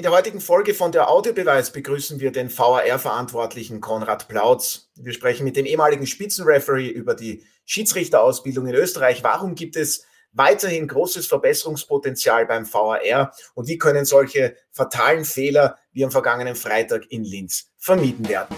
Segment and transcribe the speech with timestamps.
[0.00, 4.88] In der heutigen Folge von der Audiobeweis begrüßen wir den VAR-Verantwortlichen Konrad Plautz.
[4.96, 9.22] Wir sprechen mit dem ehemaligen Spitzenreferee über die Schiedsrichterausbildung in Österreich.
[9.22, 16.02] Warum gibt es weiterhin großes Verbesserungspotenzial beim VAR und wie können solche fatalen Fehler wie
[16.02, 18.56] am vergangenen Freitag in Linz vermieden werden?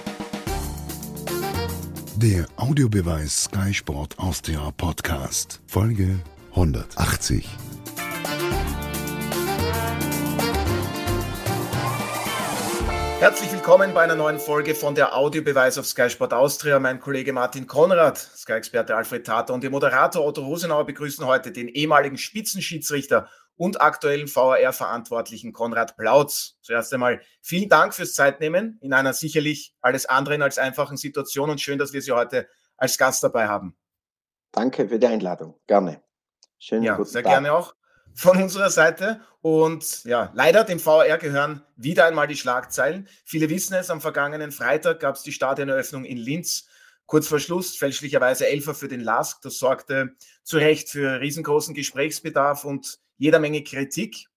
[2.18, 6.20] Der Audiobeweis Sky Sport Austria Podcast, Folge
[6.52, 7.48] 180.
[13.22, 16.80] Herzlich willkommen bei einer neuen Folge von der Audiobeweis auf Sky Sport Austria.
[16.80, 21.68] Mein Kollege Martin Konrad, Sky-Experte Alfred Tater und Ihr Moderator Otto Rosenauer begrüßen heute den
[21.68, 26.56] ehemaligen Spitzenschiedsrichter und aktuellen VAR-Verantwortlichen Konrad Plautz.
[26.62, 31.60] Zuerst einmal vielen Dank fürs Zeitnehmen in einer sicherlich alles andere als einfachen Situation und
[31.60, 33.76] schön, dass wir Sie heute als Gast dabei haben.
[34.50, 35.60] Danke für die Einladung.
[35.68, 36.02] Gerne.
[36.58, 37.30] Schönen ja, sehr Tag.
[37.30, 37.72] gerne auch
[38.14, 39.20] von unserer Seite.
[39.40, 43.08] Und ja, leider dem VR gehören wieder einmal die Schlagzeilen.
[43.24, 46.68] Viele wissen es, am vergangenen Freitag gab es die Stadioneröffnung in Linz.
[47.06, 49.42] Kurz vor Schluss fälschlicherweise Elfer für den LASK.
[49.42, 54.28] Das sorgte zu Recht für riesengroßen Gesprächsbedarf und jeder Menge Kritik.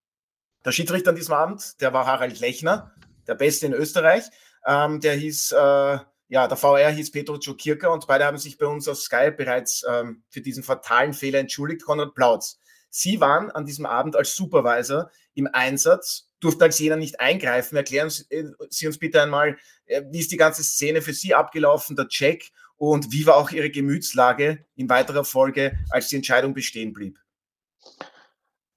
[0.66, 2.96] Der Schiedsrichter an diesem Abend, der war Harald Lechner,
[3.28, 4.24] der Beste in Österreich.
[4.66, 8.66] Ähm, der hieß, äh, ja, der VR hieß Petro Czokirka und beide haben sich bei
[8.66, 11.86] uns auf Sky bereits ähm, für diesen fatalen Fehler entschuldigt.
[11.86, 12.60] Konrad Plautz
[12.98, 17.76] Sie waren an diesem Abend als Supervisor im Einsatz, durften als jener nicht eingreifen.
[17.76, 21.98] Erklären äh, Sie uns bitte einmal, äh, wie ist die ganze Szene für Sie abgelaufen,
[21.98, 26.94] der Check und wie war auch Ihre Gemütslage in weiterer Folge, als die Entscheidung bestehen
[26.94, 27.20] blieb?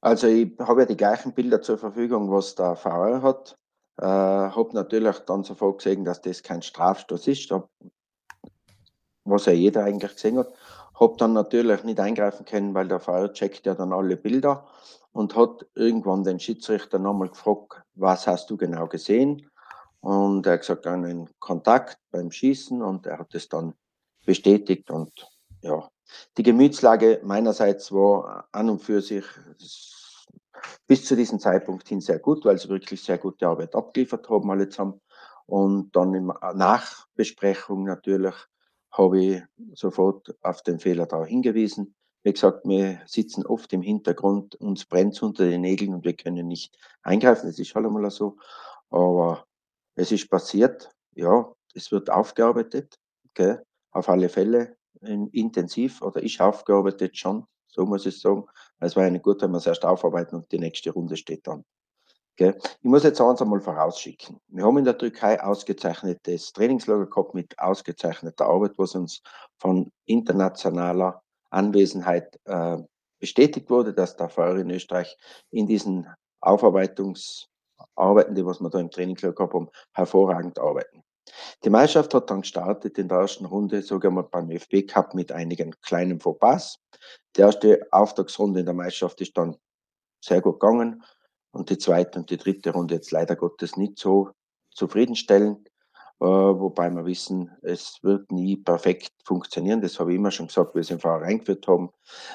[0.00, 3.56] Also ich habe ja die gleichen Bilder zur Verfügung, was der VR hat.
[3.98, 7.54] Äh, habe natürlich dann sofort gesehen, dass das kein Strafstoß ist,
[9.22, 10.52] was ja jeder eigentlich gesehen hat.
[11.00, 14.66] Habe dann natürlich nicht eingreifen können, weil der Feuer checkt ja dann alle Bilder
[15.12, 19.48] und hat irgendwann den Schiedsrichter nochmal gefragt, was hast du genau gesehen?
[20.00, 23.74] Und er hat gesagt, einen Kontakt beim Schießen und er hat es dann
[24.24, 25.26] bestätigt und
[25.62, 25.88] ja,
[26.36, 29.24] die Gemütslage meinerseits war an und für sich
[30.86, 34.50] bis zu diesem Zeitpunkt hin sehr gut, weil sie wirklich sehr gute Arbeit abgeliefert haben
[34.50, 35.00] alle zusammen.
[35.46, 38.34] Und dann in Nachbesprechung natürlich
[38.90, 39.42] habe ich
[39.74, 41.94] sofort auf den Fehler da hingewiesen.
[42.22, 46.48] Wie gesagt, wir sitzen oft im Hintergrund, uns brennt unter den Nägeln und wir können
[46.48, 47.46] nicht eingreifen.
[47.46, 48.36] Das ist halt einmal so.
[48.90, 49.46] Aber
[49.94, 52.98] es ist passiert, ja, es wird aufgearbeitet,
[53.30, 53.58] okay,
[53.92, 58.46] auf alle Fälle intensiv oder ist aufgearbeitet schon, so muss ich sagen.
[58.80, 61.46] Es war ja nicht gut, wenn wir es erst aufarbeiten und die nächste Runde steht
[61.46, 61.64] dann.
[62.38, 62.56] Gell?
[62.56, 64.40] Ich muss jetzt eins einmal vorausschicken.
[64.46, 69.22] Wir haben in der Türkei ausgezeichnetes Trainingslager gehabt mit ausgezeichneter Arbeit, was uns
[69.58, 72.78] von internationaler Anwesenheit äh,
[73.18, 75.18] bestätigt wurde, dass der VR in Österreich
[75.50, 76.06] in diesen
[76.40, 81.02] Aufarbeitungsarbeiten, die was wir da im Trainingslager gehabt haben, hervorragend arbeiten.
[81.64, 85.32] Die Meisterschaft hat dann gestartet in der ersten Runde, sogar mal beim FB Cup mit
[85.32, 86.78] einigen kleinen Fauxpas.
[87.34, 89.56] Die erste Auftragsrunde in der Meisterschaft ist dann
[90.20, 91.02] sehr gut gegangen
[91.50, 94.30] und die zweite und die dritte Runde jetzt leider Gottes nicht so
[94.70, 95.68] zufriedenstellend.
[96.20, 99.80] Äh, wobei wir wissen, es wird nie perfekt funktionieren.
[99.80, 101.90] Das habe ich immer schon gesagt, wie wir es im Fahrer eingeführt haben.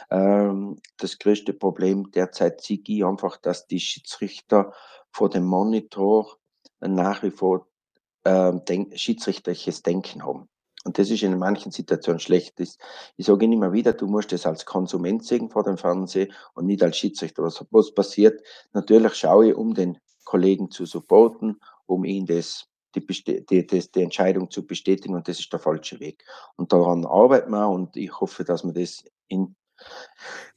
[0.09, 4.73] Ähm, das größte Problem derzeit sehe ich einfach, dass die Schiedsrichter
[5.11, 6.37] vor dem Monitor
[6.79, 7.67] nach wie vor
[8.23, 10.47] äh, denk schiedsrichterliches Denken haben.
[10.83, 12.59] Und das ist in manchen Situationen schlecht.
[12.59, 12.77] Das,
[13.15, 16.65] ich sage Ihnen immer wieder, du musst das als Konsument sehen vor dem Fernsehen und
[16.65, 17.43] nicht als Schiedsrichter.
[17.43, 18.41] Was, was passiert?
[18.73, 24.01] Natürlich schaue ich, um den Kollegen zu supporten, um ihn das, die, die, die, die
[24.01, 26.23] Entscheidung zu bestätigen und das ist der falsche Weg.
[26.55, 29.55] Und daran arbeiten wir und ich hoffe, dass wir das in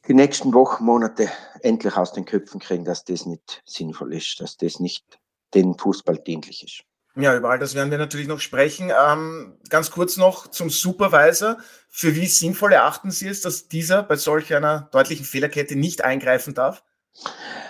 [0.07, 4.57] die nächsten Wochen, Monate endlich aus den Köpfen kriegen, dass das nicht sinnvoll ist, dass
[4.57, 5.19] das nicht
[5.55, 6.85] den Fußball dienlich ist.
[7.19, 8.91] Ja, über all das werden wir natürlich noch sprechen.
[8.91, 11.57] Ähm, ganz kurz noch zum Supervisor.
[11.89, 16.53] Für wie sinnvoll erachten Sie es, dass dieser bei solch einer deutlichen Fehlerkette nicht eingreifen
[16.53, 16.83] darf?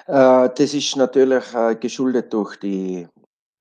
[0.08, 3.06] Äh, das ist natürlich äh, geschuldet durch die,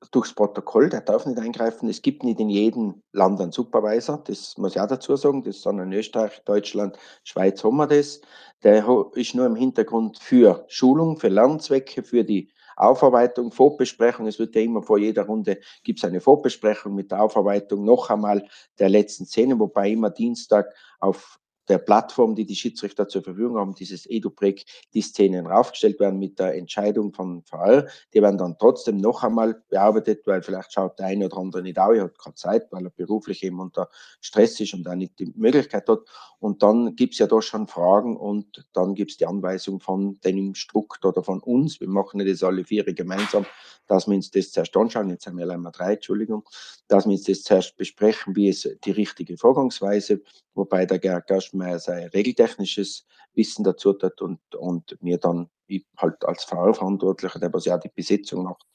[0.09, 0.89] durchs Protokoll.
[0.89, 1.87] Der darf nicht eingreifen.
[1.87, 4.23] Es gibt nicht in jedem Land einen Supervisor.
[4.25, 5.43] Das muss ich auch dazu sagen.
[5.43, 8.21] Das ist in Österreich, Deutschland, Schweiz haben wir das.
[8.63, 8.83] Der
[9.13, 14.27] ist nur im Hintergrund für Schulung, für Lernzwecke, für die Aufarbeitung, Vorbesprechung.
[14.27, 18.09] Es wird ja immer vor jeder Runde gibt es eine Vorbesprechung mit der Aufarbeitung noch
[18.09, 18.47] einmal
[18.79, 23.75] der letzten Szene, wobei immer Dienstag auf der Plattform, die die Schiedsrichter zur Verfügung haben,
[23.75, 27.87] dieses EduPreg, die Szenen raufgestellt werden mit der Entscheidung von VR.
[28.13, 31.79] Die werden dann trotzdem noch einmal bearbeitet, weil vielleicht schaut der eine oder andere nicht
[31.79, 33.89] auf, er hat keine Zeit, weil er beruflich eben unter
[34.21, 35.99] Stress ist und auch nicht die Möglichkeit hat.
[36.39, 40.19] Und dann gibt es ja da schon Fragen und dann gibt es die Anweisung von
[40.21, 43.45] dem Instrukt oder von uns, wir machen das alle vier gemeinsam,
[43.87, 46.43] dass wir uns das zuerst anschauen, jetzt haben wir einmal drei, Entschuldigung,
[46.87, 50.21] dass wir uns das zuerst besprechen, wie es die richtige Vorgangsweise,
[50.53, 56.23] wobei der Gerhard Gerstmeier sein regeltechnisches Wissen dazu hat und, und mir dann ich halt
[56.25, 58.65] als Fahrerverantwortlicher, der was ja die Besetzung macht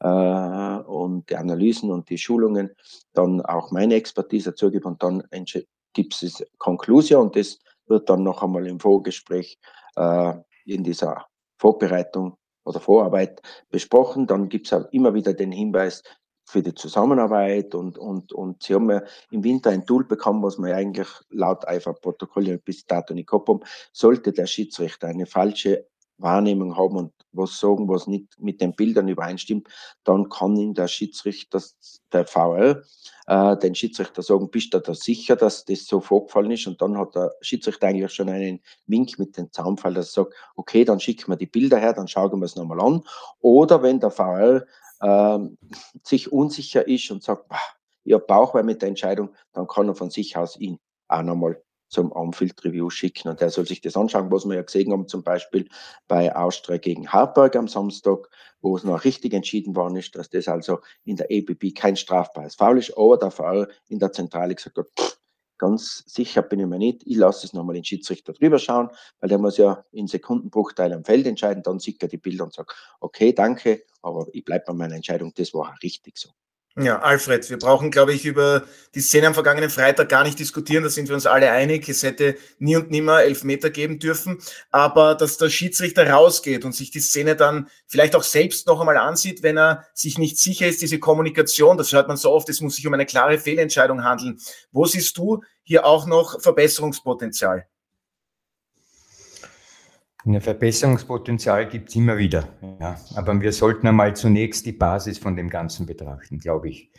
[0.00, 2.74] äh, und die Analysen und die Schulungen,
[3.12, 5.22] dann auch meine Expertise dazu gibt und dann
[5.92, 9.58] gibt es Konklusion und das wird dann noch einmal im Vorgespräch
[9.96, 10.34] äh,
[10.64, 11.26] in dieser
[11.58, 14.26] Vorbereitung oder Vorarbeit besprochen.
[14.26, 16.02] Dann gibt es auch immer wieder den Hinweis
[16.44, 20.58] für die Zusammenarbeit und, und, und sie haben ja im Winter ein Tool bekommen, was
[20.58, 23.60] man eigentlich laut IFA-Protokoll bis dato nicht gehabt haben.
[23.92, 25.86] Sollte der Schiedsrichter eine falsche
[26.20, 29.68] Wahrnehmung haben und was sagen, was nicht mit den Bildern übereinstimmt,
[30.04, 31.62] dann kann ihm der Schiedsrichter,
[32.12, 32.82] der VR,
[33.26, 36.66] äh, den Schiedsrichter sagen, bist du da sicher, dass das so vorgefallen ist?
[36.66, 40.34] Und dann hat der Schiedsrichter eigentlich schon einen Wink mit dem Zaunfall, dass er sagt,
[40.56, 43.02] okay, dann schicken wir die Bilder her, dann schauen wir es nochmal an.
[43.40, 44.64] Oder wenn der VR
[45.00, 45.38] äh,
[46.02, 47.50] sich unsicher ist und sagt,
[48.04, 50.78] ich habe Bauchweh mit der Entscheidung, dann kann er von sich aus ihn
[51.08, 54.62] auch nochmal zum Anfield Review schicken und der soll sich das anschauen, was wir ja
[54.62, 55.68] gesehen haben, zum Beispiel
[56.08, 58.30] bei Austria gegen Hartberg am Samstag,
[58.62, 62.54] wo es noch richtig entschieden worden ist, dass das also in der ABB kein strafbares
[62.54, 65.18] Foul ist, aber der Fall in der Zentrale gesagt hat, pff,
[65.58, 68.88] ganz sicher bin ich mir nicht, ich lasse es nochmal den Schiedsrichter drüber schauen,
[69.18, 72.54] weil der muss ja in Sekundenbruchteilen am Feld entscheiden, dann sieht er die Bilder und
[72.54, 76.30] sagt, okay, danke, aber ich bleibe bei meiner Entscheidung, das war richtig so.
[76.76, 78.62] Ja, Alfred, wir brauchen, glaube ich, über
[78.94, 80.84] die Szene am vergangenen Freitag gar nicht diskutieren.
[80.84, 81.88] Da sind wir uns alle einig.
[81.88, 84.38] Es hätte nie und nimmer Elfmeter geben dürfen.
[84.70, 88.98] Aber dass der Schiedsrichter rausgeht und sich die Szene dann vielleicht auch selbst noch einmal
[88.98, 92.60] ansieht, wenn er sich nicht sicher ist, diese Kommunikation, das hört man so oft, es
[92.60, 94.38] muss sich um eine klare Fehlentscheidung handeln.
[94.70, 97.66] Wo siehst du hier auch noch Verbesserungspotenzial?
[100.24, 102.48] Ein Verbesserungspotenzial gibt es immer wieder.
[102.80, 102.98] Ja.
[103.14, 106.90] Aber wir sollten einmal zunächst die Basis von dem Ganzen betrachten, glaube ich.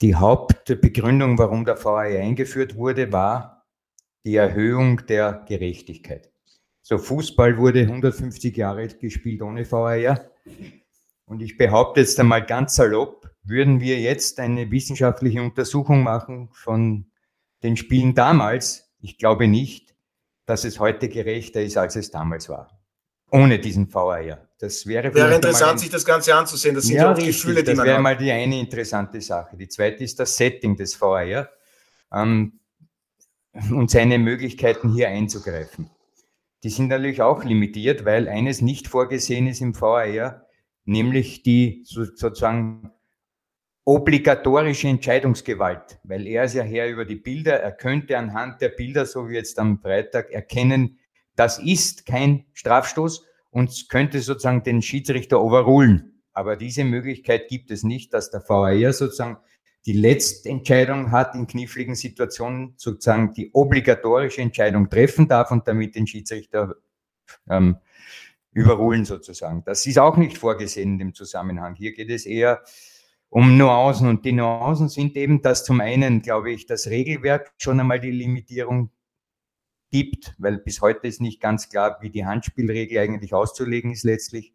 [0.00, 3.66] Die Hauptbegründung, warum der VAR eingeführt wurde, war
[4.24, 6.30] die Erhöhung der Gerechtigkeit.
[6.82, 10.30] So, Fußball wurde 150 Jahre gespielt ohne VAR.
[11.26, 17.06] Und ich behaupte jetzt einmal ganz salopp, würden wir jetzt eine wissenschaftliche Untersuchung machen von
[17.62, 19.95] den Spielen damals, ich glaube nicht,
[20.46, 22.70] dass es heute gerechter ist, als es damals war.
[23.30, 24.48] Ohne diesen VAR.
[24.58, 26.74] Das wäre, wäre interessant, sich das Ganze anzusehen.
[26.74, 29.56] Das sind ja, auch richtig, Gefühle, die man Das wäre mal die eine interessante Sache.
[29.56, 31.50] Die zweite ist das Setting des VAR
[32.12, 32.60] ähm,
[33.52, 35.90] und seine Möglichkeiten hier einzugreifen.
[36.62, 40.46] Die sind natürlich auch limitiert, weil eines nicht vorgesehen ist im VAR,
[40.84, 42.92] nämlich die sozusagen
[43.86, 49.06] obligatorische Entscheidungsgewalt, weil er ist ja Herr über die Bilder, er könnte anhand der Bilder,
[49.06, 50.98] so wie jetzt am Freitag, erkennen,
[51.36, 56.20] das ist kein Strafstoß und könnte sozusagen den Schiedsrichter overrulen.
[56.32, 59.38] Aber diese Möglichkeit gibt es nicht, dass der VAR sozusagen
[59.86, 65.94] die letzte Entscheidung hat in kniffligen Situationen, sozusagen die obligatorische Entscheidung treffen darf und damit
[65.94, 66.74] den Schiedsrichter
[67.48, 67.76] ähm,
[68.50, 69.62] überrulen sozusagen.
[69.64, 71.76] Das ist auch nicht vorgesehen in dem Zusammenhang.
[71.76, 72.64] Hier geht es eher
[73.28, 74.08] um Nuancen.
[74.08, 78.10] Und die Nuancen sind eben, dass zum einen, glaube ich, das Regelwerk schon einmal die
[78.10, 78.90] Limitierung
[79.90, 84.52] gibt, weil bis heute ist nicht ganz klar, wie die Handspielregel eigentlich auszulegen ist letztlich.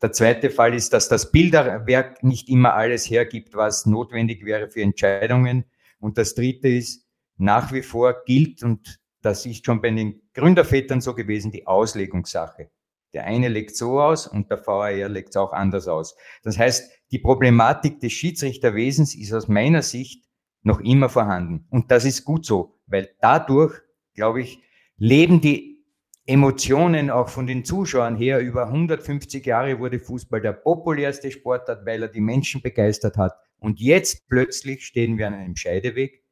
[0.00, 4.82] Der zweite Fall ist, dass das Bilderwerk nicht immer alles hergibt, was notwendig wäre für
[4.82, 5.64] Entscheidungen.
[5.98, 7.04] Und das dritte ist,
[7.36, 12.70] nach wie vor gilt, und das ist schon bei den Gründervätern so gewesen, die Auslegungssache.
[13.14, 16.16] Der eine legt so aus und der VAR legt es auch anders aus.
[16.42, 20.24] Das heißt, die Problematik des Schiedsrichterwesens ist aus meiner Sicht
[20.62, 21.66] noch immer vorhanden.
[21.70, 23.74] Und das ist gut so, weil dadurch,
[24.14, 24.60] glaube ich,
[24.98, 25.78] leben die
[26.26, 28.40] Emotionen auch von den Zuschauern her.
[28.40, 33.32] Über 150 Jahre wurde Fußball der populärste Sportart, weil er die Menschen begeistert hat.
[33.58, 36.22] Und jetzt plötzlich stehen wir an einem Scheideweg,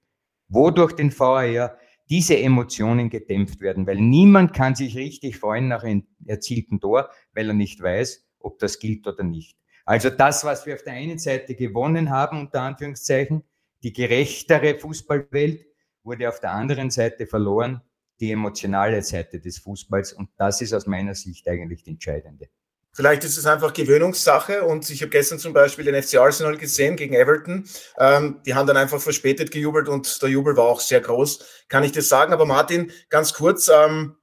[0.48, 1.78] wo durch den VAR
[2.08, 7.48] diese Emotionen gedämpft werden, weil niemand kann sich richtig freuen nach einem erzielten Tor, weil
[7.48, 9.58] er nicht weiß, ob das gilt oder nicht.
[9.84, 13.42] Also das, was wir auf der einen Seite gewonnen haben, unter Anführungszeichen,
[13.82, 15.64] die gerechtere Fußballwelt,
[16.02, 17.82] wurde auf der anderen Seite verloren,
[18.20, 20.12] die emotionale Seite des Fußballs.
[20.12, 22.48] Und das ist aus meiner Sicht eigentlich die entscheidende.
[22.96, 26.96] Vielleicht ist es einfach Gewöhnungssache und ich habe gestern zum Beispiel den FC Arsenal gesehen
[26.96, 27.68] gegen Everton.
[27.98, 31.84] Ähm, die haben dann einfach verspätet gejubelt und der Jubel war auch sehr groß, kann
[31.84, 32.32] ich das sagen.
[32.32, 34.16] Aber Martin, ganz kurz, ähm,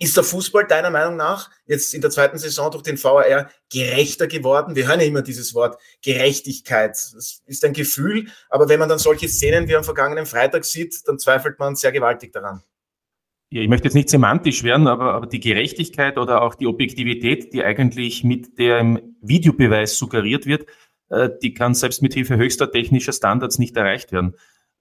[0.00, 4.26] ist der Fußball deiner Meinung nach jetzt in der zweiten Saison durch den VAR gerechter
[4.26, 4.74] geworden?
[4.74, 6.90] Wir hören ja immer dieses Wort Gerechtigkeit.
[6.90, 11.06] Das ist ein Gefühl, aber wenn man dann solche Szenen wie am vergangenen Freitag sieht,
[11.06, 12.64] dann zweifelt man sehr gewaltig daran.
[13.50, 17.54] Ja, ich möchte jetzt nicht semantisch werden, aber, aber die Gerechtigkeit oder auch die Objektivität,
[17.54, 20.66] die eigentlich mit dem Videobeweis suggeriert wird,
[21.08, 24.34] äh, die kann selbst mit Hilfe höchster technischer Standards nicht erreicht werden.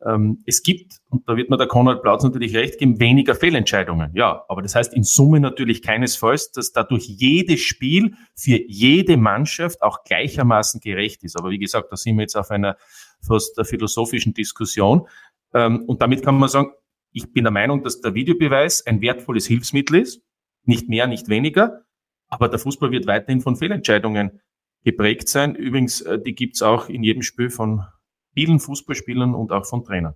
[0.06, 4.12] Ähm, es gibt, und da wird mir der Konrad Plautz natürlich recht geben, weniger Fehlentscheidungen.
[4.14, 9.82] Ja, aber das heißt in Summe natürlich keinesfalls, dass dadurch jedes Spiel für jede Mannschaft
[9.82, 11.38] auch gleichermaßen gerecht ist.
[11.38, 12.78] Aber wie gesagt, da sind wir jetzt auf einer
[13.26, 15.08] fast philosophischen Diskussion.
[15.54, 16.72] Ähm, und damit kann man sagen,
[17.12, 20.22] ich bin der Meinung, dass der Videobeweis ein wertvolles Hilfsmittel ist,
[20.64, 21.86] nicht mehr, nicht weniger,
[22.28, 24.42] aber der Fußball wird weiterhin von Fehlentscheidungen
[24.84, 25.56] geprägt sein.
[25.56, 27.86] Übrigens, äh, die gibt's auch in jedem Spiel von
[28.34, 30.16] vielen Fußballspielern und auch von Trainern.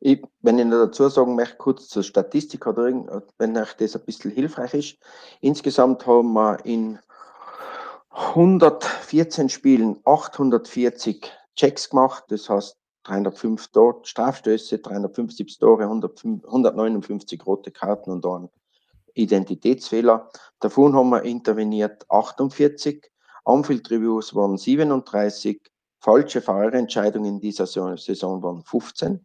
[0.00, 4.04] Ich, wenn ich noch dazu sagen möchte, kurz zur Statistik oder wenn euch das ein
[4.04, 4.98] bisschen hilfreich ist.
[5.40, 6.98] Insgesamt haben wir in
[8.10, 12.24] 114 Spielen 840 Checks gemacht.
[12.28, 18.50] Das heißt, 305 Tor Strafstöße, 375 Tore, 159 rote Karten und einen
[19.14, 20.28] Identitätsfehler.
[20.60, 23.10] Davon haben wir interveniert 48,
[23.44, 25.60] Anfield Reviews waren 37,
[25.98, 29.24] falsche Fahrerentscheidungen in dieser Saison waren 15,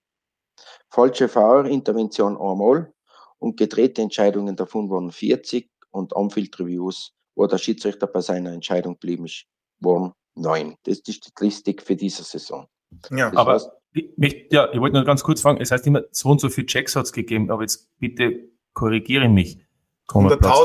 [0.89, 2.94] falsche Fahrerintervention einmal
[3.39, 8.98] und gedrehte Entscheidungen davon waren 40 und Anfield Reviews, wo der Schiedsrichter bei seiner Entscheidung
[9.01, 9.46] ist,
[9.79, 10.75] waren 9.
[10.84, 12.67] Das ist die Statistik für diese Saison.
[13.11, 16.29] Ja, aber heißt, ich, ja, ich wollte nur ganz kurz fragen, es heißt immer, so
[16.29, 19.59] und so viele Checks hat es gegeben, aber jetzt bitte korrigiere mich.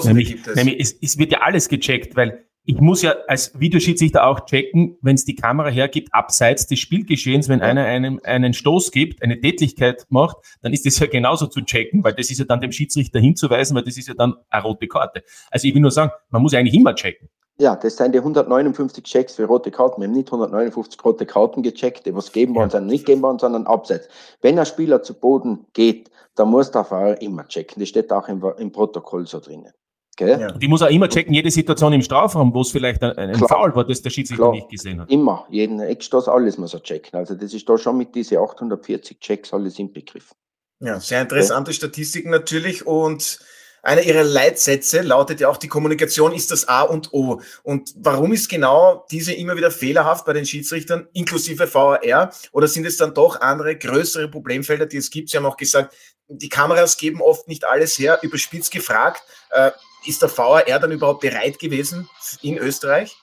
[0.05, 0.57] Nämlich, gibt es.
[0.57, 4.97] Nämlich, es, es wird ja alles gecheckt, weil ich muss ja als Videoschiedsrichter auch checken,
[5.01, 7.67] wenn es die Kamera hergibt, abseits des Spielgeschehens, wenn ja.
[7.67, 12.05] einer einen, einen Stoß gibt, eine Tätlichkeit macht, dann ist das ja genauso zu checken,
[12.05, 14.89] weil das ist ja dann dem Schiedsrichter hinzuweisen, weil das ist ja dann eine rote
[14.89, 15.25] Karte.
[15.51, 17.29] Also ich will nur sagen, man muss eigentlich immer checken.
[17.61, 20.01] Ja, das sind die 159 Checks für rote Karten.
[20.01, 23.39] Wir haben nicht 159 rote Karten gecheckt, die was geben worden sind, nicht geben worden,
[23.39, 24.09] sondern abseits.
[24.41, 27.79] Wenn ein Spieler zu Boden geht, dann muss der Fahrer immer checken.
[27.81, 29.73] Das steht auch im, im Protokoll so drinnen.
[30.19, 30.53] Ja.
[30.53, 33.75] Die muss auch immer checken, jede Situation im Strafraum, wo es vielleicht ein, ein Foul
[33.75, 34.55] war, das der Schiedsrichter Klar.
[34.55, 35.11] nicht gesehen hat.
[35.11, 37.19] Immer, jeden Eckstoß, alles muss er checken.
[37.19, 40.37] Also das ist da schon mit diesen 840 Checks alles inbegriffen.
[40.81, 41.77] Ja, sehr interessante okay.
[41.77, 43.39] Statistiken natürlich und
[43.83, 47.41] einer ihrer Leitsätze lautet ja auch, die Kommunikation ist das A und O.
[47.63, 52.33] Und warum ist genau diese immer wieder fehlerhaft bei den Schiedsrichtern, inklusive VAR?
[52.53, 55.31] Oder sind es dann doch andere, größere Problemfelder, die es gibt?
[55.31, 55.95] Sie haben auch gesagt,
[56.29, 58.19] die Kameras geben oft nicht alles her.
[58.23, 59.71] Überspitzt gefragt, äh,
[60.07, 62.09] ist der VAR dann überhaupt bereit gewesen
[62.43, 63.17] in Österreich?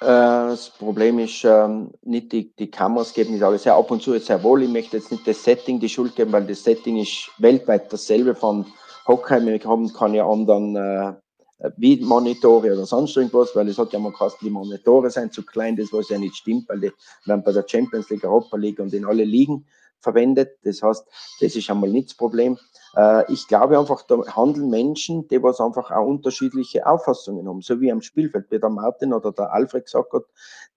[0.00, 3.74] Äh, das Problem ist, ähm, nicht die, die Kameras geben nicht alles her.
[3.74, 4.62] Ab und zu ist sehr wohl.
[4.62, 8.34] Ich möchte jetzt nicht das Setting die Schuld geben, weil das Setting ist weltweit dasselbe
[8.34, 8.66] von
[9.06, 11.14] Hockheim haben kann ja anderen äh,
[11.76, 15.44] wie Monitore oder sonst irgendwas, weil es hat ja mal geheißen, die Monitore sind zu
[15.44, 16.92] klein, das was ja nicht stimmt, weil die
[17.24, 19.66] werden bei der Champions League, Europa League und in alle Ligen
[20.00, 20.58] verwendet.
[20.64, 21.06] Das heißt,
[21.40, 22.58] das ist einmal nicht das Problem.
[22.96, 27.80] Äh, ich glaube einfach, da handeln Menschen, die was einfach auch unterschiedliche Auffassungen haben, so
[27.80, 30.24] wie am Spielfeld, wie der Martin oder der Alfred gesagt hat,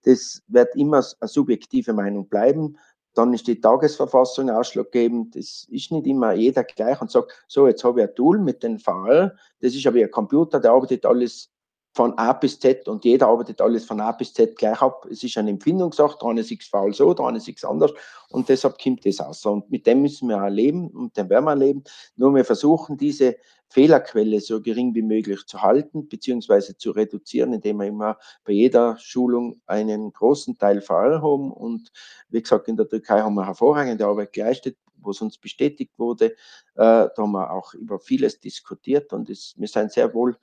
[0.04, 2.78] das wird immer eine subjektive Meinung bleiben.
[3.16, 5.36] Dann ist die Tagesverfassung ausschlaggebend.
[5.36, 8.62] Das ist nicht immer jeder gleich und sagt, so, jetzt habe ich ein Tool mit
[8.62, 9.36] dem Fall.
[9.62, 11.55] Das ist aber ein Computer, der arbeitet alles
[11.96, 15.08] von A bis Z und jeder arbeitet alles von A bis Z gleich ab.
[15.10, 17.94] Es ist eine Empfindungssache, dran ist es faul so, dran ist es anders
[18.30, 19.46] und deshalb kommt das aus.
[19.46, 21.86] Und mit dem müssen wir auch leben und dem werden wir leben.
[22.18, 23.38] Nur wir versuchen, diese
[23.70, 28.98] Fehlerquelle so gering wie möglich zu halten beziehungsweise zu reduzieren, indem wir immer bei jeder
[28.98, 31.50] Schulung einen großen Teil Fahrer haben.
[31.54, 31.94] Und
[32.28, 36.26] wie gesagt, in der Türkei haben wir hervorragende Arbeit geleistet, wo es uns bestätigt wurde.
[36.26, 36.36] Äh,
[36.76, 40.38] da haben wir auch über vieles diskutiert und wir sind sehr wohl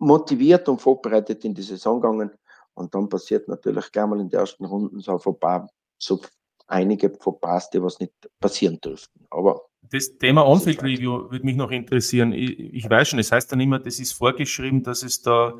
[0.00, 2.30] motiviert und vorbereitet in die Saison gegangen.
[2.74, 6.20] Und dann passiert natürlich gleich mal in den ersten Runden so, ein so
[6.66, 9.26] einige Fauxpas, die was nicht passieren dürften.
[9.30, 12.32] Aber das Thema On-Field Review würde mich noch interessieren.
[12.32, 15.54] Ich, ich, weiß schon, es heißt dann immer, das ist vorgeschrieben, dass es da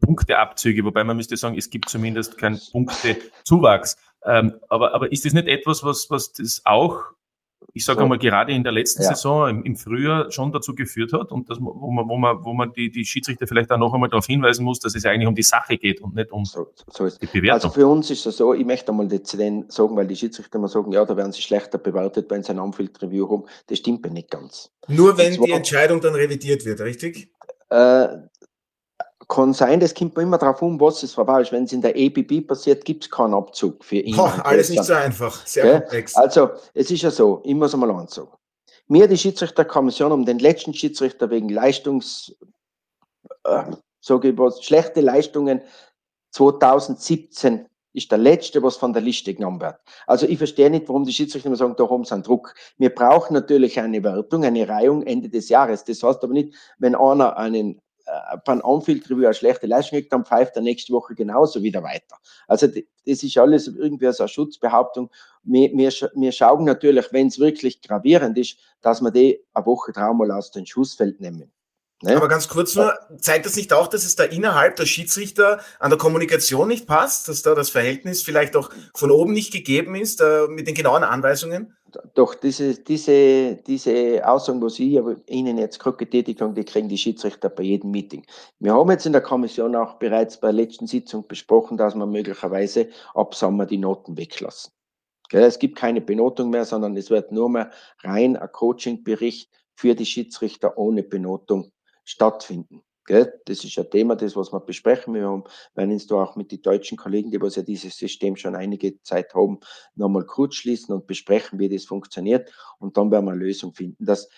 [0.00, 3.96] Punkteabzüge, wobei man müsste sagen, es gibt zumindest keinen Punktezuwachs.
[4.24, 6.96] Ähm, aber, aber ist das nicht etwas, was, was das auch
[7.74, 8.02] ich sage so.
[8.02, 9.08] einmal, gerade in der letzten ja.
[9.08, 12.52] Saison, im, im, Frühjahr schon dazu geführt hat und das, wo man, wo man, wo
[12.52, 15.34] man die, die Schiedsrichter vielleicht auch noch einmal darauf hinweisen muss, dass es eigentlich um
[15.34, 17.52] die Sache geht und nicht um so, so die Bewertung.
[17.52, 20.58] Also für uns ist es so, ich möchte einmal zu denen sagen, weil die Schiedsrichter
[20.58, 23.44] immer sagen, ja, da werden sie schlechter bewertet, wenn sie ein Anfield-Review haben.
[23.68, 24.70] Das stimmt ja nicht ganz.
[24.88, 27.30] Nur wenn zwar, die Entscheidung dann revidiert wird, richtig?
[27.70, 28.08] Äh,
[29.32, 31.26] kann sein, das kommt immer darauf um, was es war.
[31.26, 34.14] Wenn es in der ABB passiert, gibt es keinen Abzug für ihn.
[34.14, 35.80] Boah, alles nicht so einfach, sehr okay?
[35.80, 36.14] komplex.
[36.16, 38.30] Also, es ist ja so, ich muss einmal ansagen.
[38.88, 42.36] Mir, die Schiedsrichterkommission, um den letzten Schiedsrichter wegen Leistungs,
[43.44, 43.64] äh,
[44.00, 45.62] sage ich was, schlechte Leistungen
[46.32, 49.76] 2017 ist der Letzte, was von der Liste genommen wird.
[50.06, 52.54] Also ich verstehe nicht, warum die Schiedsrichter immer sagen, da haben sie einen Druck.
[52.76, 55.84] Wir brauchen natürlich eine Wertung, eine Reihung Ende des Jahres.
[55.84, 57.80] Das heißt aber nicht, wenn einer einen
[58.12, 62.16] äh, beim Anfield-Review eine schlechte Leistung kriegt, dann pfeift er nächste Woche genauso wieder weiter.
[62.46, 65.10] Also das ist alles irgendwie so eine Schutzbehauptung.
[65.42, 69.92] Wir, wir, wir schauen natürlich, wenn es wirklich gravierend ist, dass wir die eine Woche
[69.92, 71.50] drauf mal aus dem Schussfeld nehmen.
[72.02, 72.16] Ne?
[72.16, 75.90] Aber ganz kurz nur, zeigt das nicht auch, dass es da innerhalb der Schiedsrichter an
[75.90, 80.20] der Kommunikation nicht passt, dass da das Verhältnis vielleicht auch von oben nicht gegeben ist
[80.20, 81.76] äh, mit den genauen Anweisungen?
[82.14, 86.98] Doch, diese, diese, diese Aussagen, was ich Ihnen jetzt gerade getätigt habe, die kriegen die
[86.98, 88.26] Schiedsrichter bei jedem Meeting.
[88.58, 92.06] Wir haben jetzt in der Kommission auch bereits bei der letzten Sitzung besprochen, dass wir
[92.06, 94.72] möglicherweise ab Sommer die Noten weglassen.
[95.30, 97.70] Es gibt keine Benotung mehr, sondern es wird nur mehr
[98.02, 101.72] rein ein Coaching-Bericht für die Schiedsrichter ohne Benotung
[102.04, 102.82] stattfinden.
[103.06, 105.14] Das ist ein Thema, das, was wir besprechen.
[105.14, 105.44] Wir haben,
[105.74, 109.02] werden uns da auch mit den deutschen Kollegen, die was ja dieses System schon einige
[109.02, 109.58] Zeit haben,
[109.96, 112.52] nochmal kurz schließen und besprechen, wie das funktioniert.
[112.78, 114.04] Und dann werden wir eine Lösung finden.
[114.04, 114.28] Das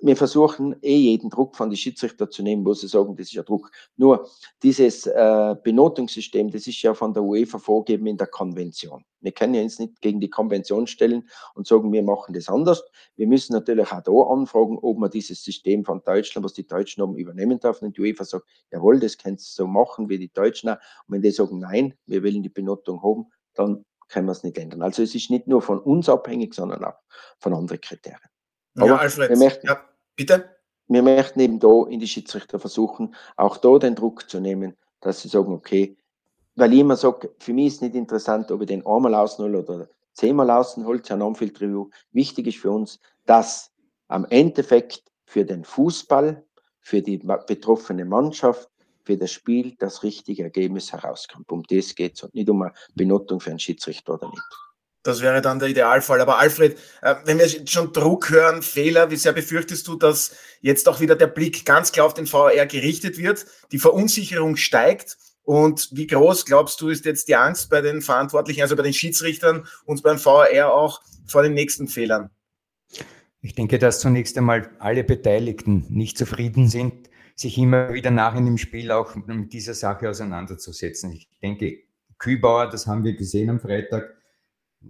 [0.00, 3.32] wir versuchen eh jeden Druck von den Schiedsrichter zu nehmen, wo sie sagen, das ist
[3.32, 3.70] ja Druck.
[3.96, 4.28] Nur
[4.62, 9.04] dieses äh, Benotungssystem, das ist ja von der UEFA vorgegeben in der Konvention.
[9.20, 12.84] Wir können ja jetzt nicht gegen die Konvention stellen und sagen, wir machen das anders.
[13.16, 17.02] Wir müssen natürlich auch da anfragen, ob man dieses System von Deutschland, was die Deutschen
[17.02, 17.82] haben, übernehmen darf.
[17.82, 20.70] Und die UEFA sagt, jawohl, das könnt ihr so machen wie die Deutschen.
[20.70, 20.78] Und
[21.08, 24.82] wenn die sagen, nein, wir wollen die Benotung haben, dann können wir es nicht ändern.
[24.82, 26.94] Also es ist nicht nur von uns abhängig, sondern auch
[27.40, 28.20] von anderen Kriterien.
[28.78, 29.80] Aber ja, Alfred, wir möchten, ja,
[30.16, 30.56] bitte.
[30.90, 35.20] Wir möchten eben da in die Schiedsrichter versuchen, auch da den Druck zu nehmen, dass
[35.20, 35.98] sie sagen, okay,
[36.54, 39.88] weil ich immer sage, für mich ist nicht interessant, ob ich den einmal aushole oder
[40.14, 41.90] zehnmal aushole, ein On-Field-Review.
[42.12, 43.70] Wichtig ist für uns, dass
[44.08, 46.42] am Endeffekt für den Fußball,
[46.80, 48.68] für die betroffene Mannschaft,
[49.04, 51.50] für das Spiel das richtige Ergebnis herauskommt.
[51.52, 54.67] Um das geht es und nicht um eine Benotung für einen Schiedsrichter oder nicht.
[55.08, 56.20] Das wäre dann der Idealfall.
[56.20, 60.86] Aber Alfred, äh, wenn wir schon Druck hören, Fehler, wie sehr befürchtest du, dass jetzt
[60.86, 65.16] auch wieder der Blick ganz klar auf den VR gerichtet wird, die Verunsicherung steigt?
[65.44, 68.92] Und wie groß glaubst du, ist jetzt die Angst bei den Verantwortlichen, also bei den
[68.92, 72.28] Schiedsrichtern und beim VR auch vor den nächsten Fehlern?
[73.40, 78.44] Ich denke, dass zunächst einmal alle Beteiligten nicht zufrieden sind, sich immer wieder nach in
[78.44, 81.12] dem Spiel auch mit dieser Sache auseinanderzusetzen.
[81.12, 81.78] Ich denke,
[82.18, 84.17] Kübauer, das haben wir gesehen am Freitag,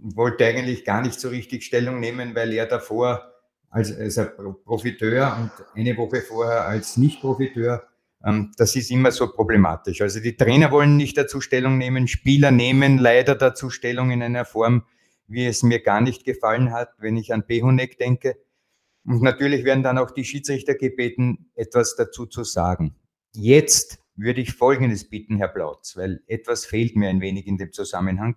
[0.01, 3.33] wollte eigentlich gar nicht so richtig Stellung nehmen, weil er davor
[3.69, 4.19] als, als
[4.65, 7.83] Profiteur und eine Woche vorher als Nicht-Profiteur,
[8.23, 10.01] ähm, das ist immer so problematisch.
[10.01, 14.45] Also die Trainer wollen nicht dazu Stellung nehmen, Spieler nehmen leider dazu Stellung in einer
[14.45, 14.83] Form,
[15.27, 18.37] wie es mir gar nicht gefallen hat, wenn ich an Behunek denke.
[19.05, 22.95] Und natürlich werden dann auch die Schiedsrichter gebeten, etwas dazu zu sagen.
[23.33, 27.71] Jetzt würde ich Folgendes bitten, Herr Plautz, weil etwas fehlt mir ein wenig in dem
[27.71, 28.35] Zusammenhang.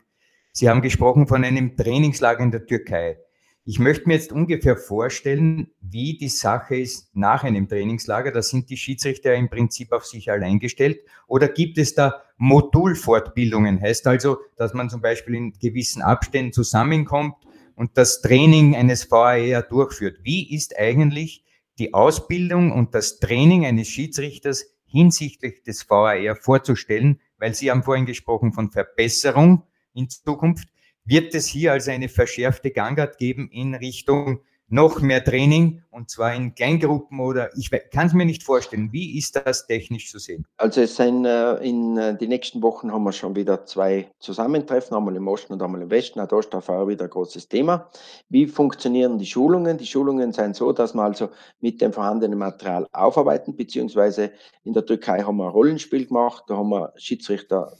[0.53, 3.19] Sie haben gesprochen von einem Trainingslager in der Türkei.
[3.65, 8.33] Ich möchte mir jetzt ungefähr vorstellen, wie die Sache ist nach einem Trainingslager.
[8.33, 10.99] Da sind die Schiedsrichter im Prinzip auf sich allein gestellt.
[11.27, 13.81] Oder gibt es da Modulfortbildungen?
[13.81, 17.35] Heißt also, dass man zum Beispiel in gewissen Abständen zusammenkommt
[17.75, 20.19] und das Training eines VAR durchführt.
[20.23, 21.45] Wie ist eigentlich
[21.79, 27.21] die Ausbildung und das Training eines Schiedsrichters hinsichtlich des VAR vorzustellen?
[27.39, 29.63] Weil Sie haben vorhin gesprochen von Verbesserung
[29.95, 30.69] in Zukunft.
[31.05, 34.41] Wird es hier also eine verschärfte Gangart geben in Richtung
[34.73, 38.91] noch mehr Training und zwar in Kleingruppen oder ich kann es mir nicht vorstellen.
[38.91, 40.47] Wie ist das technisch zu sehen?
[40.57, 44.97] Also es sind äh, in äh, den nächsten Wochen haben wir schon wieder zwei Zusammentreffen,
[44.97, 46.21] einmal im Osten und einmal im Westen.
[46.21, 47.91] Auch da ist Fahrer wieder ein großes Thema.
[48.31, 49.77] Wie funktionieren die Schulungen?
[49.77, 51.29] Die Schulungen sind so, dass wir also
[51.61, 54.33] mit dem vorhandenen Material aufarbeiten, beziehungsweise
[54.65, 57.77] in der Türkei haben wir ein Rollenspiel gemacht, da haben wir Schiedsrichter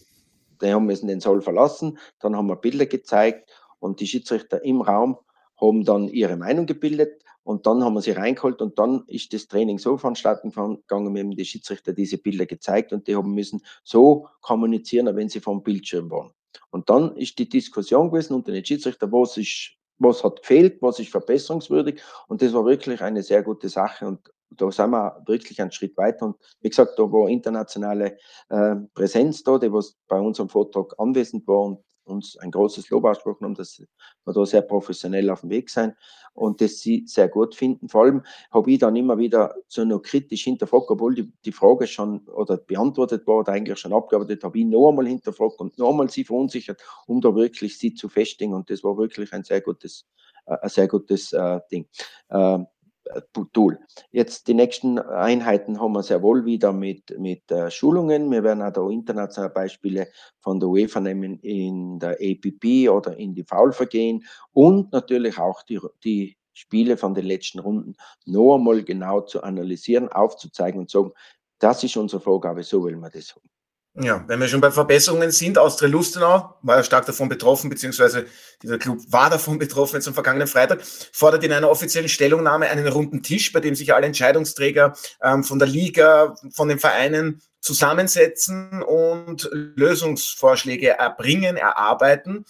[0.63, 4.81] die haben müssen den Saal verlassen, dann haben wir Bilder gezeigt und die Schiedsrichter im
[4.81, 5.19] Raum
[5.61, 9.49] haben dann ihre Meinung gebildet und dann haben wir sie reingeholt und dann ist das
[9.49, 13.63] Training so vonstatten gegangen, wir haben die Schiedsrichter diese Bilder gezeigt und die haben müssen
[13.83, 16.33] so kommunizieren, wenn sie vom Bildschirm waren.
[16.71, 20.99] Und dann ist die Diskussion gewesen unter den Schiedsrichter, was ist, was hat gefehlt, was
[20.99, 25.61] ist verbesserungswürdig und das war wirklich eine sehr gute Sache und da sind wir wirklich
[25.61, 26.27] einen Schritt weiter.
[26.27, 31.47] Und wie gesagt, da war internationale äh, Präsenz da, die was bei unserem Vortrag anwesend
[31.47, 35.51] war und uns ein großes Lob ausgesprochen haben, dass wir da sehr professionell auf dem
[35.51, 35.95] Weg sein
[36.35, 37.89] und das sie sehr gut finden.
[37.89, 41.87] Vor allem habe ich dann immer wieder so noch kritisch hinterfragt, obwohl die, die Frage
[41.87, 45.91] schon oder beantwortet war oder eigentlich schon abgearbeitet, habe ich noch einmal hinterfragt und noch
[45.91, 49.61] einmal sie verunsichert, um da wirklich sie zu festigen und das war wirklich ein sehr
[49.61, 50.07] gutes,
[50.47, 51.87] äh, ein sehr gutes äh, Ding.
[52.29, 52.59] Äh,
[53.53, 53.79] Tool.
[54.11, 58.31] Jetzt die nächsten Einheiten haben wir sehr wohl wieder mit, mit äh, Schulungen.
[58.31, 60.09] Wir werden auch da internationale Beispiele
[60.41, 65.81] von der UEFA nehmen in der APP oder in die Foulvergehen und natürlich auch die,
[66.05, 67.95] die Spiele von den letzten Runden
[68.27, 71.13] noch einmal genau zu analysieren, aufzuzeigen und sagen,
[71.59, 73.52] das ist unsere Vorgabe, so will man das haben.
[73.95, 78.25] Ja, wenn wir schon bei Verbesserungen sind, Austria Lustenau war ja stark davon betroffen, beziehungsweise
[78.63, 80.81] dieser Club war davon betroffen jetzt am vergangenen Freitag,
[81.13, 85.59] fordert in einer offiziellen Stellungnahme einen runden Tisch, bei dem sich alle Entscheidungsträger ähm, von
[85.59, 92.47] der Liga, von den Vereinen zusammensetzen und Lösungsvorschläge erbringen, erarbeiten.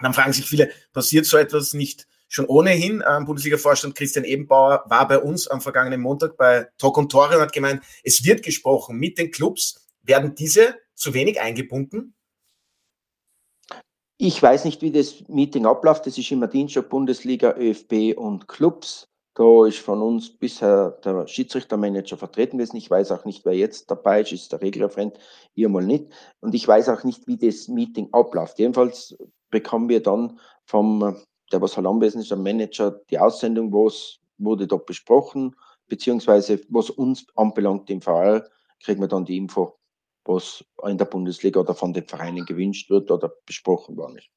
[0.00, 3.02] Dann fragen sich viele, passiert so etwas nicht schon ohnehin?
[3.08, 7.42] Ähm, Bundesliga-Vorstand Christian Ebenbauer war bei uns am vergangenen Montag bei Talk und Tore und
[7.42, 12.14] hat gemeint, es wird gesprochen mit den Clubs, werden diese zu wenig eingebunden?
[14.16, 16.06] Ich weiß nicht, wie das Meeting abläuft.
[16.06, 19.08] Das ist immer Dienstag Bundesliga, ÖFB und Clubs.
[19.34, 22.76] Da ist von uns bisher der Schiedsrichtermanager vertreten gewesen.
[22.76, 25.18] Ich weiß auch nicht, wer jetzt dabei ist, ist der Regelreferent,
[25.56, 26.06] ihr mal nicht.
[26.40, 28.60] Und ich weiß auch nicht, wie das Meeting abläuft.
[28.60, 29.16] Jedenfalls
[29.50, 31.16] bekommen wir dann vom,
[31.50, 35.56] der was anwesend ist, der Manager, die Aussendung, was wurde dort besprochen,
[35.88, 38.48] beziehungsweise was uns anbelangt im Fall,
[38.80, 39.76] kriegen wir dann die Info,
[40.24, 44.28] was in der Bundesliga oder von den Vereinen gewünscht wird oder besprochen worden ist.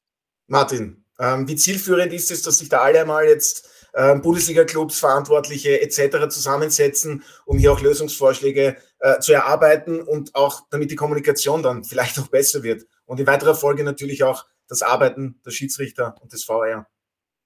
[0.46, 5.80] Martin, ähm, wie zielführend ist es, dass sich da alle einmal jetzt ähm, Bundesliga-Clubs, Verantwortliche
[5.80, 6.28] etc.
[6.28, 12.18] zusammensetzen, um hier auch Lösungsvorschläge äh, zu erarbeiten und auch damit die Kommunikation dann vielleicht
[12.18, 16.44] auch besser wird und in weiterer Folge natürlich auch das Arbeiten der Schiedsrichter und des
[16.44, 16.86] VR.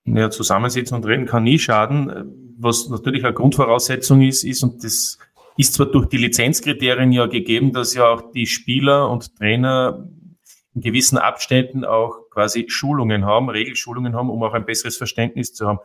[0.05, 2.55] Ja, zusammensitzen und reden kann nie schaden.
[2.59, 5.19] Was natürlich eine Grundvoraussetzung ist, ist, und das
[5.57, 10.09] ist zwar durch die Lizenzkriterien ja gegeben, dass ja auch die Spieler und Trainer
[10.75, 15.67] in gewissen Abständen auch quasi Schulungen haben, Regelschulungen haben, um auch ein besseres Verständnis zu
[15.67, 15.81] haben.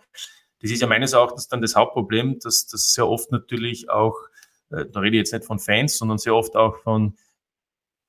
[0.62, 4.15] Das ist ja meines Erachtens dann das Hauptproblem, dass das sehr oft natürlich auch,
[4.71, 7.15] äh, da rede ich jetzt nicht von Fans, sondern sehr oft auch von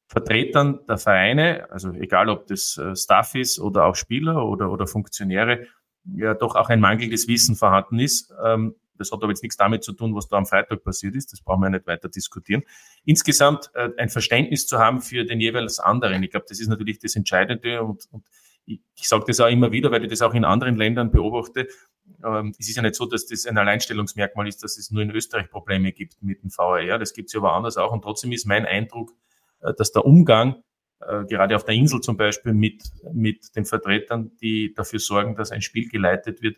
[0.08, 4.86] Vertretern der Vereine, also egal ob das äh, Staff ist oder auch Spieler oder, oder
[4.86, 5.66] Funktionäre,
[6.04, 8.32] ja doch auch ein mangelndes Wissen vorhanden ist.
[8.42, 11.32] Ähm, das hat aber jetzt nichts damit zu tun, was da am Freitag passiert ist.
[11.32, 12.62] Das brauchen wir nicht weiter diskutieren.
[13.04, 16.22] Insgesamt äh, ein Verständnis zu haben für den jeweils anderen.
[16.22, 18.24] Ich glaube, das ist natürlich das Entscheidende und, und
[18.66, 21.68] ich, ich sage das auch immer wieder, weil ich das auch in anderen Ländern beobachte.
[22.24, 25.11] Ähm, es ist ja nicht so, dass das ein Alleinstellungsmerkmal ist, dass es nur in
[25.11, 26.98] Österreich Probleme gibt mit dem VAR.
[26.98, 27.92] Das gibt es ja woanders auch.
[27.92, 29.12] Und trotzdem ist mein Eindruck,
[29.61, 30.62] äh, dass der Umgang
[31.00, 32.82] äh, gerade auf der Insel zum Beispiel mit,
[33.12, 36.56] mit den Vertretern, die dafür sorgen, dass ein Spiel geleitet wird,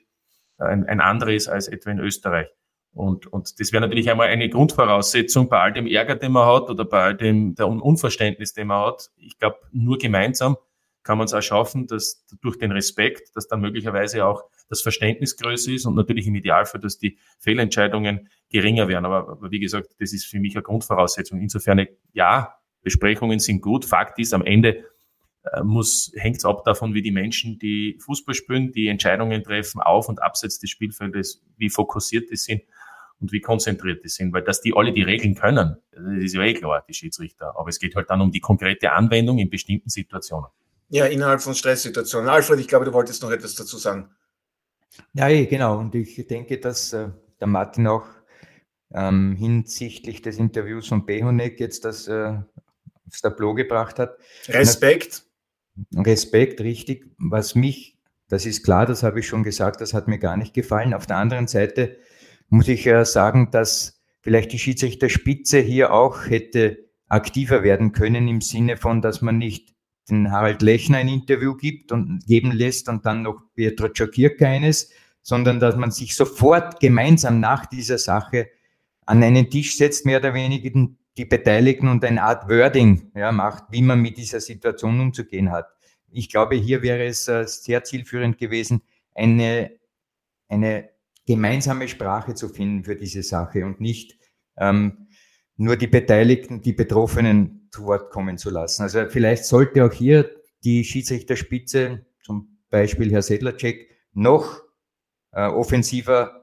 [0.60, 2.48] ein, ein anderer ist als etwa in Österreich.
[2.92, 6.68] Und, und das wäre natürlich einmal eine Grundvoraussetzung bei all dem Ärger, den man hat
[6.68, 9.10] oder bei all dem der Unverständnis, den man hat.
[9.16, 10.56] Ich glaube, nur gemeinsam
[11.02, 15.36] kann man es auch schaffen, dass durch den Respekt, dass dann möglicherweise auch das Verständnis
[15.36, 19.06] größer ist und natürlich im Idealfall, dass die Fehlentscheidungen geringer werden.
[19.06, 21.40] Aber, aber wie gesagt, das ist für mich eine Grundvoraussetzung.
[21.40, 23.84] Insofern, ja, Besprechungen sind gut.
[23.84, 24.84] Fakt ist, am Ende
[25.62, 30.08] muss, hängt es ab davon, wie die Menschen, die Fußball spielen, die Entscheidungen treffen, auf
[30.08, 32.62] und abseits des Spielfeldes, wie fokussiert die sind
[33.20, 34.32] und wie konzentriert die sind.
[34.32, 37.54] Weil dass die alle die Regeln können, das ist ja eh klar, die Schiedsrichter.
[37.58, 40.48] Aber es geht halt dann um die konkrete Anwendung in bestimmten Situationen.
[40.88, 42.28] Ja, innerhalb von Stresssituationen.
[42.28, 44.10] Alfred, ich glaube, du wolltest noch etwas dazu sagen.
[45.14, 45.78] Ja, genau.
[45.78, 47.08] Und ich denke, dass äh,
[47.40, 48.06] der Martin auch
[48.92, 52.38] ähm, hinsichtlich des Interviews von Behonek jetzt das äh,
[53.06, 54.16] aufs Tableau gebracht hat.
[54.48, 55.24] Respekt.
[55.94, 57.06] Respekt, richtig.
[57.18, 60.54] Was mich, das ist klar, das habe ich schon gesagt, das hat mir gar nicht
[60.54, 60.94] gefallen.
[60.94, 61.96] Auf der anderen Seite
[62.48, 68.40] muss ich ja sagen, dass vielleicht die Schiedsrichterspitze hier auch hätte aktiver werden können im
[68.40, 69.74] Sinne von, dass man nicht
[70.08, 74.90] den Harald Lechner ein Interview gibt und geben lässt und dann noch Pietro Czakirka eines,
[75.22, 78.48] sondern dass man sich sofort gemeinsam nach dieser Sache
[79.06, 80.70] an einen Tisch setzt, mehr oder weniger
[81.16, 85.66] die Beteiligten und eine Art Wording ja, macht, wie man mit dieser Situation umzugehen hat.
[86.10, 88.82] Ich glaube, hier wäre es äh, sehr zielführend gewesen,
[89.14, 89.72] eine,
[90.48, 90.90] eine
[91.26, 94.18] gemeinsame Sprache zu finden für diese Sache und nicht
[94.56, 95.08] ähm,
[95.56, 98.82] nur die Beteiligten, die Betroffenen zu Wort kommen zu lassen.
[98.82, 100.30] Also vielleicht sollte auch hier
[100.64, 104.62] die Schiedsrichterspitze, zum Beispiel Herr Sedlacek, noch
[105.32, 106.39] äh, offensiver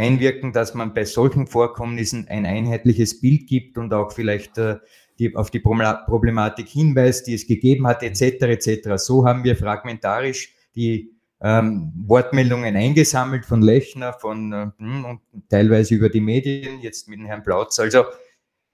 [0.00, 4.76] einwirken, dass man bei solchen Vorkommnissen ein einheitliches Bild gibt und auch vielleicht äh,
[5.18, 8.42] die, auf die Problematik hinweist, die es gegeben hat, etc.
[8.42, 8.88] etc.
[8.96, 15.94] So haben wir fragmentarisch die ähm, Wortmeldungen eingesammelt von Lechner, von äh, hm, und teilweise
[15.94, 17.78] über die Medien, jetzt mit Herrn Plautz.
[17.78, 18.04] Also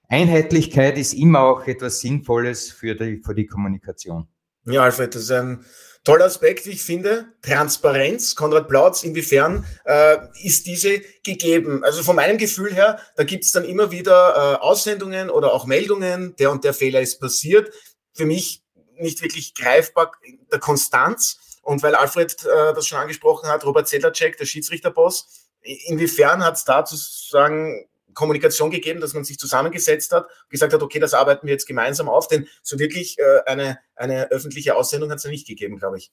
[0.09, 4.27] Einheitlichkeit ist immer auch etwas Sinnvolles für die, für die Kommunikation.
[4.69, 5.65] Ja, Alfred, das ist ein
[6.03, 8.35] toller Aspekt, wie ich finde, Transparenz.
[8.35, 11.85] Konrad Plautz, inwiefern äh, ist diese gegeben?
[11.85, 15.65] Also von meinem Gefühl her, da gibt es dann immer wieder äh, Aussendungen oder auch
[15.65, 17.73] Meldungen, der und der Fehler ist passiert.
[18.13, 18.61] Für mich
[18.95, 20.11] nicht wirklich greifbar
[20.51, 21.59] der Konstanz.
[21.61, 26.65] Und weil Alfred äh, das schon angesprochen hat, Robert Sedlacek, der Schiedsrichterboss, inwiefern hat es
[26.65, 31.53] da sozusagen Kommunikation gegeben, dass man sich zusammengesetzt hat, gesagt hat, okay, das arbeiten wir
[31.53, 35.47] jetzt gemeinsam auf, denn so wirklich äh, eine, eine öffentliche Aussendung hat es ja nicht
[35.47, 36.11] gegeben, glaube ich.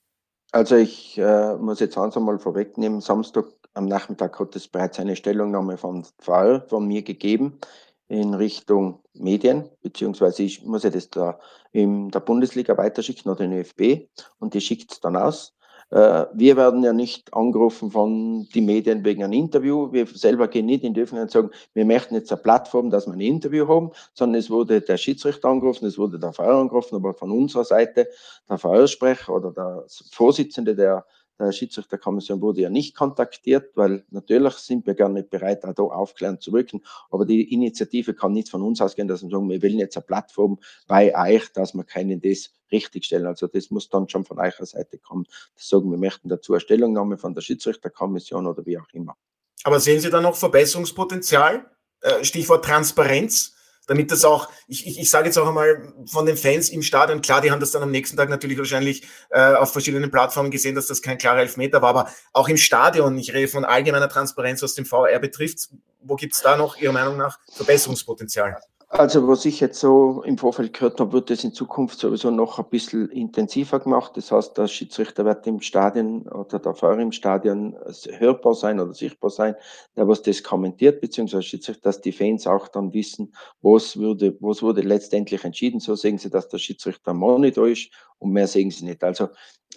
[0.52, 5.16] Also ich äh, muss jetzt eins einmal vorwegnehmen, Samstag am Nachmittag hat es bereits eine
[5.16, 7.58] Stellungnahme von Fall von mir gegeben
[8.06, 11.40] in Richtung Medien, beziehungsweise ich muss ja das da
[11.72, 15.54] in der Bundesliga weiterschicken oder in ÖFB und die schickt es dann aus.
[15.90, 19.92] Äh, wir werden ja nicht angerufen von den Medien wegen einem Interview.
[19.92, 23.06] Wir selber gehen nicht in die Öffentlichkeit und sagen, wir möchten jetzt eine Plattform, dass
[23.06, 26.96] wir ein Interview haben, sondern es wurde der Schiedsrichter angerufen, es wurde der VR angerufen,
[26.96, 28.08] aber von unserer Seite
[28.48, 31.04] der VR-Sprecher oder der Vorsitzende der
[31.38, 36.52] der Schiedsrichterkommission wurde ja nicht kontaktiert, weil natürlich sind wir nicht bereit, da aufklären zu
[36.52, 36.82] wirken.
[37.10, 40.04] Aber die Initiative kann nicht von uns ausgehen, dass wir sagen, wir wollen jetzt eine
[40.04, 43.26] Plattform bei euch, dass wir keinen das richtigstellen.
[43.26, 45.26] Also das muss dann schon von eurer Seite kommen.
[45.56, 49.16] Das sagen, wir möchten dazu eine Stellungnahme von der Schiedsrichterkommission oder wie auch immer.
[49.64, 51.70] Aber sehen Sie da noch Verbesserungspotenzial?
[52.00, 53.53] Äh, Stichwort Transparenz?
[53.86, 57.20] Damit das auch, ich, ich, ich sage jetzt auch einmal von den Fans im Stadion,
[57.20, 60.74] klar, die haben das dann am nächsten Tag natürlich wahrscheinlich äh, auf verschiedenen Plattformen gesehen,
[60.74, 64.62] dass das kein klarer Elfmeter war, aber auch im Stadion, ich rede von allgemeiner Transparenz,
[64.62, 65.68] was den VR betrifft,
[66.00, 68.58] wo gibt es da noch Ihrer Meinung nach Verbesserungspotenzial?
[68.96, 72.60] Also was ich jetzt so im Vorfeld gehört habe, wird das in Zukunft sowieso noch
[72.60, 74.16] ein bisschen intensiver gemacht.
[74.16, 77.76] Das heißt, der Schiedsrichter wird im Stadion oder der Fahrer im Stadion
[78.18, 79.56] hörbar sein oder sichtbar sein,
[79.96, 84.62] der was das kommentiert, beziehungsweise Schiedsrichter, dass die Fans auch dann wissen, was wurde, was
[84.62, 85.80] wurde letztendlich entschieden.
[85.80, 89.02] So sehen sie, dass der Schiedsrichter Monitor ist und mehr sehen sie nicht.
[89.02, 89.28] Also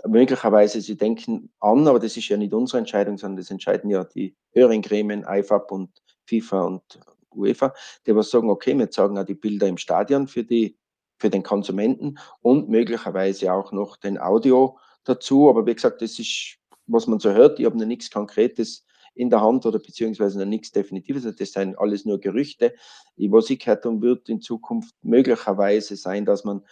[0.06, 4.04] möglicherweise, sie denken an, aber das ist ja nicht unsere Entscheidung, sondern das entscheiden ja
[4.04, 5.90] die höheren Gremien, IFAB und
[6.28, 7.00] FIFA und
[7.38, 7.74] UEFA,
[8.06, 10.78] die was sagen, okay, wir zeigen auch die Bilder im Stadion für die,
[11.18, 15.50] für den Konsumenten und möglicherweise auch noch den Audio dazu.
[15.50, 17.60] Aber wie gesagt, das ist, was man so hört.
[17.60, 18.86] Ich habe noch nichts Konkretes
[19.18, 21.26] in der Hand oder beziehungsweise noch nichts Definitives.
[21.26, 22.76] Also das sind alles nur Gerüchte.
[23.18, 26.64] Was ich gehört habe, wird in Zukunft möglicherweise sein, dass man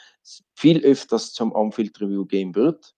[0.54, 2.96] viel öfters zum On-Field Review gehen wird.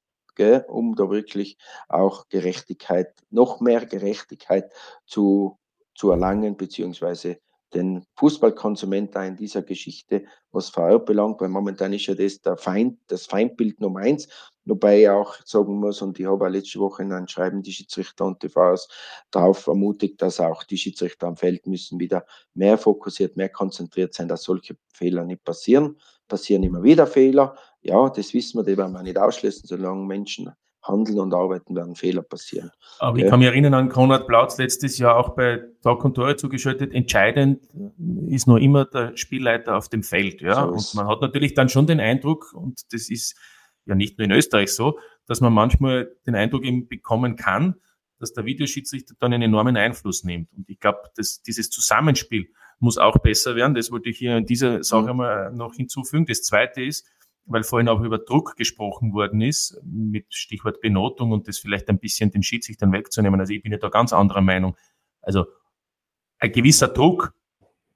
[0.67, 1.57] Um da wirklich
[1.89, 4.71] auch Gerechtigkeit, noch mehr Gerechtigkeit
[5.07, 5.57] zu,
[5.95, 7.39] zu erlangen, beziehungsweise
[7.73, 12.57] den Fußballkonsument da in dieser Geschichte, was VR belangt, weil momentan ist ja das der
[12.57, 14.27] Feind, das Feindbild Nummer eins,
[14.65, 17.73] wobei ich auch sagen muss, und ich habe auch letzte Woche in einem Schreiben die
[17.73, 18.87] Schiedsrichter und die VRs
[19.31, 24.27] darauf ermutigt, dass auch die Schiedsrichter am Feld müssen wieder mehr fokussiert, mehr konzentriert sein,
[24.27, 25.97] dass solche Fehler nicht passieren.
[26.27, 27.55] Passieren immer wieder Fehler.
[27.81, 31.95] Ja, das wissen wir, die werden wir nicht ausschließen, solange Menschen Handeln und Arbeiten werden
[31.95, 32.71] Fehler passieren.
[32.99, 33.25] Aber ja.
[33.25, 36.93] ich kann mich erinnern an Konrad Plautz letztes Jahr auch bei Talk und Tore zugeschaltet.
[36.93, 37.61] Entscheidend
[38.27, 40.41] ist nur immer der Spielleiter auf dem Feld.
[40.41, 40.65] Ja?
[40.65, 43.35] So und man hat natürlich dann schon den Eindruck, und das ist
[43.85, 47.75] ja nicht nur in Österreich so, dass man manchmal den Eindruck eben bekommen kann,
[48.19, 50.51] dass der Videoschiedsrichter dann einen enormen Einfluss nimmt.
[50.53, 52.47] Und ich glaube, dass dieses Zusammenspiel
[52.79, 53.73] muss auch besser werden.
[53.73, 55.17] Das wollte ich hier in dieser Sache mhm.
[55.17, 56.25] mal noch hinzufügen.
[56.25, 57.07] Das zweite ist,
[57.47, 61.99] weil vorhin auch über Druck gesprochen worden ist, mit Stichwort Benotung und das vielleicht ein
[61.99, 63.39] bisschen den Schiedsrichtern wegzunehmen.
[63.39, 64.75] Also ich bin ja da ganz anderer Meinung.
[65.21, 65.45] Also
[66.39, 67.33] ein gewisser Druck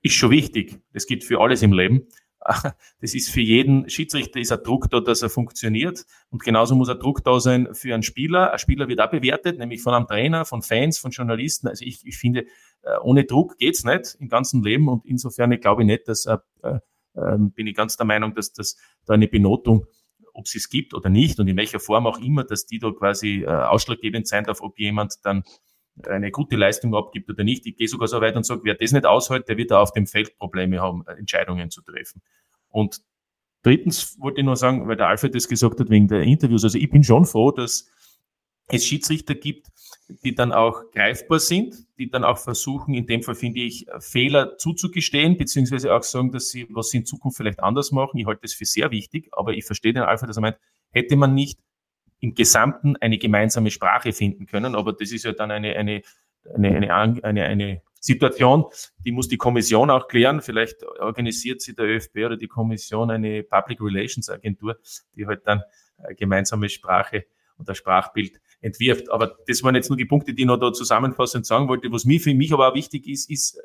[0.02, 0.82] ist schon wichtig.
[0.94, 2.08] Das gilt für alles im Leben.
[3.02, 6.06] Das ist für jeden Schiedsrichter ist ein Druck da, dass er funktioniert.
[6.32, 8.52] Und genauso muss ein Druck da sein für einen Spieler.
[8.52, 11.68] Ein Spieler wird auch bewertet, nämlich von einem Trainer, von Fans, von Journalisten.
[11.68, 12.46] Also ich, ich finde,
[12.82, 14.88] äh, ohne Druck geht's nicht im ganzen Leben.
[14.88, 16.40] Und insofern ich glaube ich nicht, dass ein
[17.16, 19.86] ähm, bin ich ganz der Meinung, dass das da eine Benotung,
[20.34, 22.92] ob es es gibt oder nicht und in welcher Form auch immer, dass die da
[22.92, 25.44] quasi äh, ausschlaggebend sein darf, ob jemand dann
[26.08, 27.66] eine gute Leistung abgibt oder nicht.
[27.66, 29.92] Ich gehe sogar so weit und sage, wer das nicht aushält, der wird da auf
[29.92, 32.22] dem Feld Probleme haben, äh, Entscheidungen zu treffen.
[32.70, 33.02] Und
[33.64, 36.78] drittens wollte ich nur sagen, weil der Alfred das gesagt hat wegen der Interviews, also
[36.78, 37.90] ich bin schon froh, dass
[38.68, 39.68] es Schiedsrichter gibt,
[40.24, 44.58] die dann auch greifbar sind, die dann auch versuchen, in dem Fall finde ich, Fehler
[44.58, 48.18] zuzugestehen, beziehungsweise auch sagen, dass sie, was sie in Zukunft vielleicht anders machen.
[48.18, 50.58] Ich halte das für sehr wichtig, aber ich verstehe den Alpha, dass er meint,
[50.92, 51.60] hätte man nicht
[52.20, 56.02] im Gesamten eine gemeinsame Sprache finden können, aber das ist ja dann eine, eine,
[56.54, 58.66] eine, eine, eine, eine Situation,
[59.06, 60.42] die muss die Kommission auch klären.
[60.42, 64.78] Vielleicht organisiert sie der ÖFB oder die Kommission eine Public Relations Agentur,
[65.16, 65.62] die halt dann
[66.18, 67.26] gemeinsame Sprache
[67.58, 69.12] und das Sprachbild entwirft.
[69.12, 71.92] Aber das waren jetzt nur die Punkte, die ich noch da zusammenfassend sagen wollte.
[71.92, 73.62] Was mir für mich aber auch wichtig ist, ist, äh,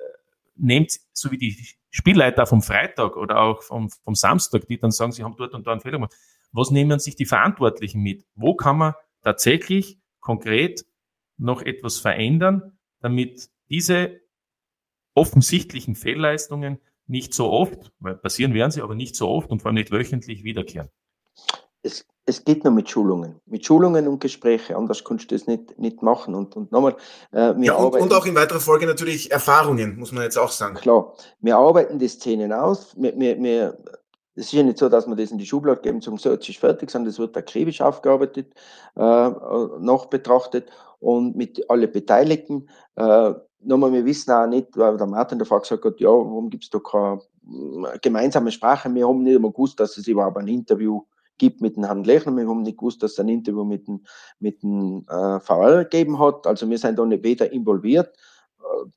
[0.57, 1.57] nehmt, so wie die
[1.91, 5.67] Spielleiter vom Freitag oder auch vom, vom Samstag, die dann sagen, sie haben dort und
[5.67, 6.15] da einen Fehler gemacht.
[6.53, 8.25] was nehmen sich die Verantwortlichen mit?
[8.35, 10.87] Wo kann man tatsächlich konkret
[11.37, 14.21] noch etwas verändern, damit diese
[15.15, 19.69] offensichtlichen Fehlleistungen nicht so oft, weil passieren werden sie, aber nicht so oft und vor
[19.69, 20.89] allem nicht wöchentlich wiederkehren?
[22.29, 23.41] Es, geht nur mit Schulungen.
[23.47, 26.35] Mit Schulungen und Gespräche, anders kannst du das nicht, nicht machen.
[26.35, 26.97] Und, und nochmal,
[27.31, 30.37] äh, wir ja, und, arbeiten, und auch in weiterer Folge natürlich Erfahrungen, muss man jetzt
[30.37, 30.75] auch sagen.
[30.75, 32.95] Klar, wir arbeiten die Szenen aus.
[32.97, 33.79] Wir, wir, wir,
[34.35, 36.49] es ist ja nicht so, dass wir das in die Schublade geben, zum so, jetzt
[36.49, 38.53] ist fertig, sondern es wird akribisch aufgearbeitet,
[38.97, 39.31] äh,
[39.81, 42.69] noch betrachtet und mit alle Beteiligten.
[42.97, 46.65] Äh, nochmal, wir wissen auch nicht, weil der Martin davor gesagt hat, ja, warum gibt
[46.65, 47.21] es da keine
[47.93, 48.93] äh, gemeinsame Sprache?
[48.93, 51.15] Wir haben nicht einmal gewusst, dass es überhaupt ein Interview gibt
[51.61, 52.37] mit dem Herrn Lechner.
[52.37, 54.05] Wir haben nicht gewusst, dass es ein Interview mit dem,
[54.38, 56.46] mit dem äh, VR gegeben hat.
[56.46, 58.16] Also wir sind da nicht weder involviert.
[58.61, 58.90] Äh,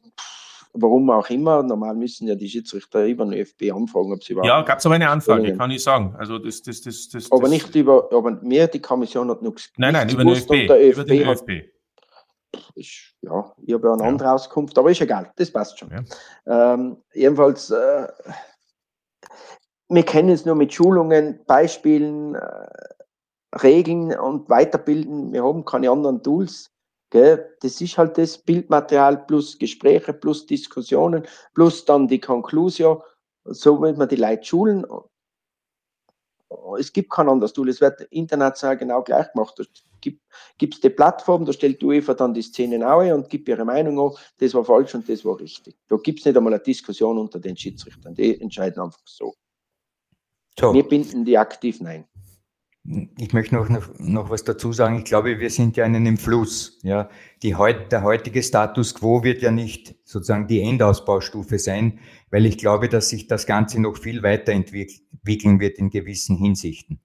[0.74, 1.64] warum auch immer.
[1.64, 4.48] Normal müssen ja die Schiedsrichter über den ÖFB anfragen, ob sie überhaupt.
[4.48, 6.16] Ja, gab es aber eine Anfrage, kann ich sagen.
[6.18, 9.94] Also das, das, das, das, aber nicht über, aber mehr die Kommission hat nichts Nein,
[9.94, 10.52] nein, über den ÖFB.
[10.52, 11.50] ÖFB über den ÖFB.
[11.50, 11.80] Hat,
[12.76, 15.90] ist, ja, ich habe ja eine andere Auskunft, aber ist egal, das passt schon.
[15.92, 16.74] Ja.
[16.74, 18.08] Ähm, jedenfalls, äh,
[19.90, 22.68] wir kennen es nur mit Schulungen, Beispielen, äh,
[23.64, 25.34] Regeln und Weiterbilden.
[25.34, 26.72] Wir haben keine anderen Tools.
[27.10, 27.56] Gell?
[27.62, 31.26] Das ist halt das Bildmaterial plus Gespräche plus Diskussionen
[31.56, 33.02] plus dann die Konklusion.
[33.46, 34.86] So wird man die Leute schulen
[36.78, 39.56] es gibt kein anderes Tool, es wird international genau gleich gemacht.
[39.58, 39.64] Da
[40.58, 43.66] gibt es die Plattform, da stellt die UEFA dann die Szenen ein und gibt ihre
[43.66, 45.76] Meinung an, das war falsch und das war richtig.
[45.88, 49.34] Da gibt es nicht einmal eine Diskussion unter den Schiedsrichtern, die entscheiden einfach so.
[50.60, 50.74] So.
[50.74, 52.06] Wir binden die aktiv nein.
[53.18, 54.98] Ich möchte noch, noch, noch was dazu sagen.
[54.98, 56.80] Ich glaube, wir sind ja in einem Fluss.
[56.82, 57.10] Ja.
[57.44, 57.56] Die,
[57.92, 62.00] der heutige Status quo wird ja nicht sozusagen die Endausbaustufe sein,
[62.32, 67.00] weil ich glaube, dass sich das Ganze noch viel weiterentwickeln wird in gewissen Hinsichten.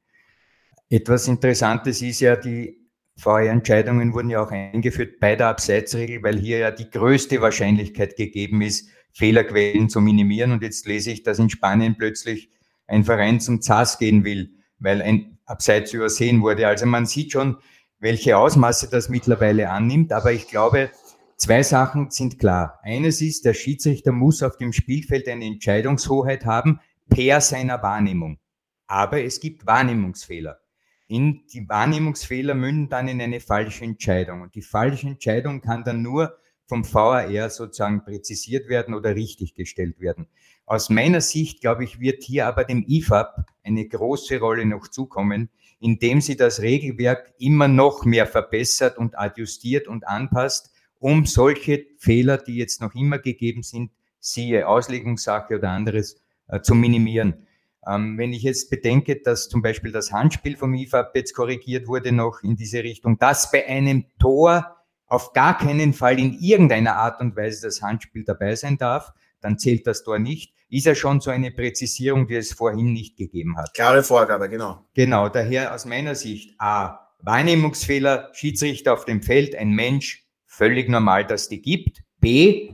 [0.88, 2.78] Etwas Interessantes ist ja, die
[3.16, 8.62] VR-Entscheidungen wurden ja auch eingeführt bei der Abseitsregel, weil hier ja die größte Wahrscheinlichkeit gegeben
[8.62, 10.52] ist, Fehlerquellen zu minimieren.
[10.52, 12.50] Und jetzt lese ich, dass in Spanien plötzlich
[12.86, 16.66] ein Verein zum ZAS gehen will, weil ein abseits übersehen wurde.
[16.66, 17.56] Also man sieht schon,
[17.98, 20.12] welche Ausmaße das mittlerweile annimmt.
[20.12, 20.90] Aber ich glaube,
[21.36, 22.78] zwei Sachen sind klar.
[22.82, 28.38] Eines ist, der Schiedsrichter muss auf dem Spielfeld eine Entscheidungshoheit haben per seiner Wahrnehmung.
[28.86, 30.60] Aber es gibt Wahrnehmungsfehler.
[31.06, 34.42] In die Wahrnehmungsfehler münden dann in eine falsche Entscheidung.
[34.42, 40.00] Und die falsche Entscheidung kann dann nur vom VAR sozusagen präzisiert werden oder richtig gestellt
[40.00, 40.26] werden.
[40.66, 45.50] Aus meiner Sicht, glaube ich, wird hier aber dem IFAB eine große Rolle noch zukommen,
[45.78, 52.38] indem sie das Regelwerk immer noch mehr verbessert und adjustiert und anpasst, um solche Fehler,
[52.38, 56.16] die jetzt noch immer gegeben sind, siehe Auslegungssache oder anderes,
[56.48, 57.46] äh, zu minimieren.
[57.86, 62.12] Ähm, wenn ich jetzt bedenke, dass zum Beispiel das Handspiel vom IFAB jetzt korrigiert wurde
[62.12, 67.20] noch in diese Richtung, dass bei einem Tor auf gar keinen Fall in irgendeiner Art
[67.20, 69.12] und Weise das Handspiel dabei sein darf,
[69.44, 73.16] dann zählt das Tor nicht ist ja schon so eine Präzisierung, die es vorhin nicht
[73.16, 73.72] gegeben hat.
[73.74, 74.84] Klare Vorgabe, genau.
[74.94, 81.26] Genau, daher aus meiner Sicht A, Wahrnehmungsfehler, Schiedsrichter auf dem Feld, ein Mensch, völlig normal,
[81.26, 82.02] dass die gibt.
[82.18, 82.72] B,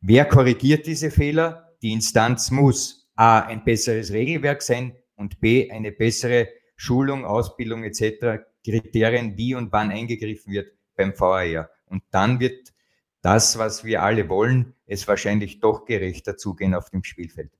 [0.00, 1.74] wer korrigiert diese Fehler?
[1.82, 8.44] Die Instanz muss A, ein besseres Regelwerk sein und B, eine bessere Schulung, Ausbildung etc.,
[8.64, 11.70] Kriterien, wie und wann eingegriffen wird beim VAR.
[11.84, 12.72] Und dann wird
[13.20, 17.50] das, was wir alle wollen, es wahrscheinlich doch gerechter zugehen auf dem Spielfeld.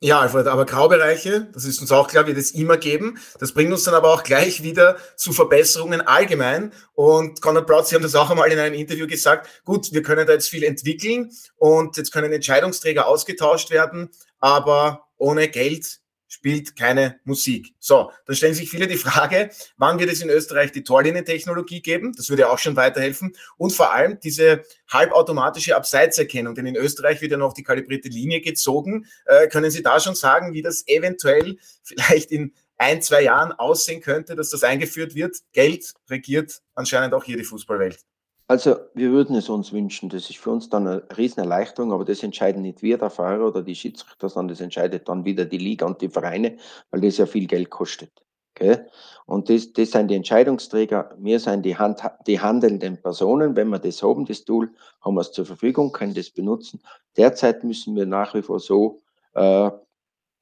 [0.00, 3.18] Ja, Alfred, aber Graubereiche, das ist uns auch klar, wird es immer geben.
[3.40, 6.74] Das bringt uns dann aber auch gleich wieder zu Verbesserungen allgemein.
[6.92, 10.26] Und Conrad Proud, Sie haben das auch einmal in einem Interview gesagt, gut, wir können
[10.26, 17.20] da jetzt viel entwickeln und jetzt können Entscheidungsträger ausgetauscht werden, aber ohne Geld spielt keine
[17.24, 17.74] Musik.
[17.78, 22.12] So, dann stellen sich viele die Frage, wann wird es in Österreich die Torlinientechnologie geben?
[22.16, 23.36] Das würde auch schon weiterhelfen.
[23.56, 28.40] Und vor allem diese halbautomatische Abseitserkennung, denn in Österreich wird ja noch die kalibrierte Linie
[28.40, 29.06] gezogen.
[29.26, 34.00] Äh, können Sie da schon sagen, wie das eventuell vielleicht in ein, zwei Jahren aussehen
[34.00, 35.36] könnte, dass das eingeführt wird?
[35.52, 38.00] Geld regiert anscheinend auch hier die Fußballwelt.
[38.48, 40.08] Also wir würden es uns wünschen.
[40.08, 43.62] Das ist für uns dann eine Riesenerleichterung, aber das entscheiden nicht wir, der Fahrer oder
[43.62, 46.56] die Schiedsrichter, sondern das entscheidet dann wieder die Liga und die Vereine,
[46.90, 48.12] weil das ja viel Geld kostet.
[48.54, 48.86] Okay?
[49.26, 53.56] Und das, das sind die Entscheidungsträger, wir sind die, Hand, die handelnden Personen.
[53.56, 56.80] Wenn wir das haben, das Tool, haben wir es zur Verfügung, können das benutzen.
[57.16, 59.02] Derzeit müssen wir nach wie vor so
[59.34, 59.70] äh,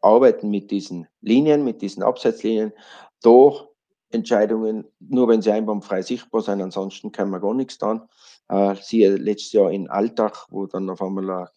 [0.03, 2.73] arbeiten mit diesen Linien, mit diesen Abseitslinien.
[3.23, 3.67] Da
[4.15, 8.03] Entscheidungen, nur wenn sie einbahnfrei sichtbar sind, ansonsten kann man gar nichts tun.
[8.49, 11.49] Äh, siehe letztes Jahr in Alltag, wo dann auf einmal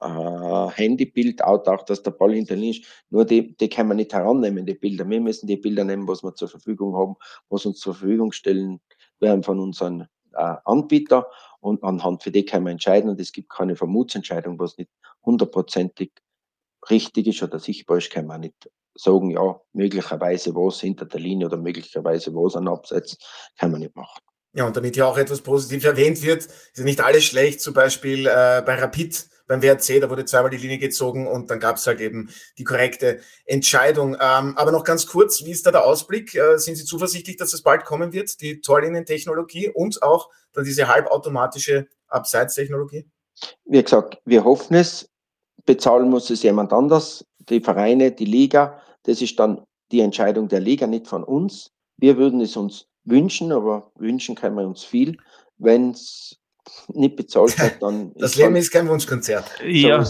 [0.00, 2.84] äh, Handybild auftaucht, dass der Ball hinter ist.
[3.10, 5.08] Nur die, die kann man nicht herannehmen, die Bilder.
[5.08, 7.16] Wir müssen die Bilder nehmen, was wir zur Verfügung haben,
[7.48, 8.80] was uns zur Verfügung stellen
[9.18, 11.24] werden von unseren äh, Anbietern.
[11.60, 13.10] Und anhand für die kann man entscheiden.
[13.10, 14.90] Und es gibt keine Vermutsentscheidung, was nicht
[15.24, 16.12] hundertprozentig
[16.88, 21.46] richtig ist oder sichtbar ist, kann man nicht sagen, ja, möglicherweise was hinter der Linie
[21.46, 23.16] oder möglicherweise was an Abseits,
[23.58, 24.20] kann man nicht machen.
[24.52, 27.72] Ja, und damit ja auch etwas positiv erwähnt wird, ist ja nicht alles schlecht, zum
[27.72, 31.74] Beispiel äh, bei Rapid beim WRC, da wurde zweimal die Linie gezogen und dann gab
[31.74, 34.14] es halt eben die korrekte Entscheidung.
[34.14, 36.36] Ähm, aber noch ganz kurz, wie ist da der Ausblick?
[36.36, 40.86] Äh, sind Sie zuversichtlich, dass es bald kommen wird, die Torlinientechnologie und auch dann diese
[40.86, 43.10] halbautomatische Abseitstechnologie?
[43.64, 45.10] Wie gesagt, wir hoffen es.
[45.66, 48.80] Bezahlen muss es jemand anders, die Vereine, die Liga.
[49.04, 49.62] Das ist dann
[49.92, 51.72] die Entscheidung der Liga, nicht von uns.
[51.96, 55.16] Wir würden es uns wünschen, aber wünschen können wir uns viel.
[55.58, 56.40] Wenn es
[56.88, 58.12] nicht bezahlt wird, dann.
[58.16, 59.44] das Leben ist kein Wunschkonzert.
[59.66, 60.04] Ja,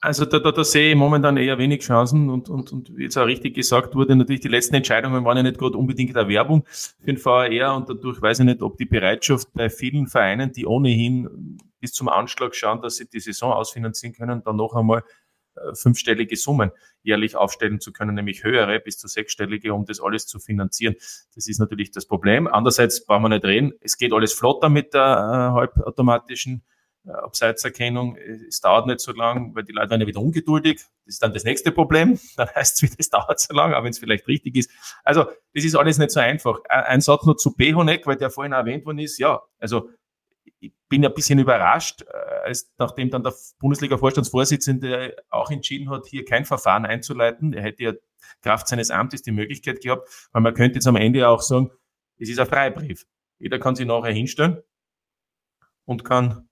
[0.00, 3.16] also da, da, da sehe ich momentan eher wenig Chancen und, und, und wie jetzt
[3.16, 6.64] auch richtig gesagt wurde, natürlich die letzten Entscheidungen waren ja nicht gerade unbedingt eine Werbung
[6.66, 10.66] für den VAR und dadurch weiß ich nicht, ob die Bereitschaft bei vielen Vereinen, die
[10.66, 15.02] ohnehin bis zum Anschlag schauen, dass sie die Saison ausfinanzieren können, dann noch einmal
[15.74, 16.70] fünfstellige Summen
[17.02, 20.94] jährlich aufstellen zu können, nämlich höhere bis zu sechsstellige, um das alles zu finanzieren.
[21.34, 22.46] Das ist natürlich das Problem.
[22.46, 26.64] Andererseits brauchen wir nicht reden, es geht alles flotter mit der äh, halbautomatischen
[27.06, 28.16] äh, Abseitserkennung.
[28.48, 30.76] Es dauert nicht so lang, weil die Leute werden ja wieder ungeduldig.
[31.04, 32.18] Das ist dann das nächste Problem.
[32.36, 34.70] Dann heißt es wieder, es dauert so lang, auch wenn es vielleicht richtig ist.
[35.04, 36.60] Also das ist alles nicht so einfach.
[36.68, 39.18] Ein Satz nur zu Behonek, weil der vorhin erwähnt worden ist.
[39.18, 39.90] Ja, also
[40.60, 46.24] ich bin ein bisschen überrascht, äh, als nachdem dann der Bundesliga-Vorstandsvorsitzende auch entschieden hat, hier
[46.24, 47.52] kein Verfahren einzuleiten.
[47.52, 47.92] Er hätte ja
[48.42, 51.70] Kraft seines Amtes die Möglichkeit gehabt, weil man könnte jetzt am Ende auch sagen,
[52.18, 53.06] es ist ein Freibrief.
[53.38, 54.62] Jeder kann sich nachher hinstellen
[55.84, 56.48] und kann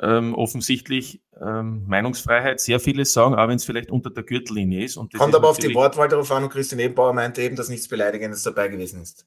[0.00, 4.96] ähm, offensichtlich ähm, Meinungsfreiheit sehr vieles sagen, auch wenn es vielleicht unter der Gürtellinie ist.
[4.96, 7.88] Und Kommt aber auf die Wortwahl darauf an und Christian Ebenbauer meinte eben, dass nichts
[7.88, 9.26] Beleidigendes dabei gewesen ist.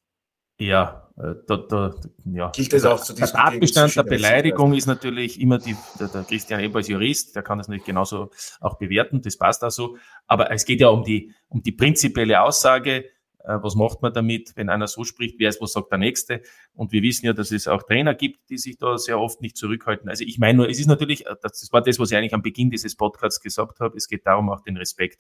[0.57, 1.95] Ja, äh, da, da,
[2.25, 2.49] ja.
[2.51, 6.61] Gilt das auch zu Der Tatbestand der Beleidigung ist natürlich immer die, der, der Christian
[6.61, 8.31] Eber als Jurist, der kann das natürlich genauso
[8.61, 9.97] auch bewerten, das passt auch so.
[10.27, 13.05] Aber es geht ja um die, um die prinzipielle Aussage,
[13.45, 16.41] äh, was macht man damit, wenn einer so spricht, wer ist, was sagt der Nächste.
[16.73, 19.57] Und wir wissen ja, dass es auch Trainer gibt, die sich da sehr oft nicht
[19.57, 20.09] zurückhalten.
[20.09, 22.41] Also ich meine nur, es ist natürlich, äh, das war das, was ich eigentlich am
[22.41, 25.19] Beginn dieses Podcasts gesagt habe, es geht darum, auch den Respekt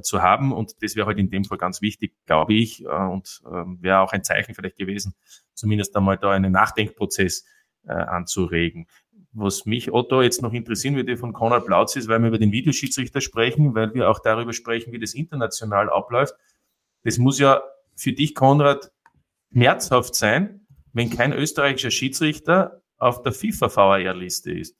[0.00, 0.52] zu haben.
[0.52, 4.00] Und das wäre halt in dem Fall ganz wichtig, glaube ich, äh, und ähm, wäre
[4.00, 5.14] auch ein Zeichen vielleicht gewesen,
[5.54, 7.44] zumindest einmal da einen Nachdenkprozess
[7.86, 8.86] äh, anzuregen.
[9.32, 12.52] Was mich, Otto, jetzt noch interessieren würde von Konrad Plautz ist, weil wir über den
[12.52, 16.34] Videoschiedsrichter sprechen, weil wir auch darüber sprechen, wie das international abläuft.
[17.04, 17.62] Das muss ja
[17.94, 18.90] für dich, Konrad,
[19.52, 24.76] schmerzhaft sein, wenn kein österreichischer Schiedsrichter auf der FIFA-VAR-Liste ist.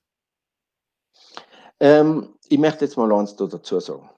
[1.81, 4.09] Ähm, ich möchte jetzt mal eins dazu sagen.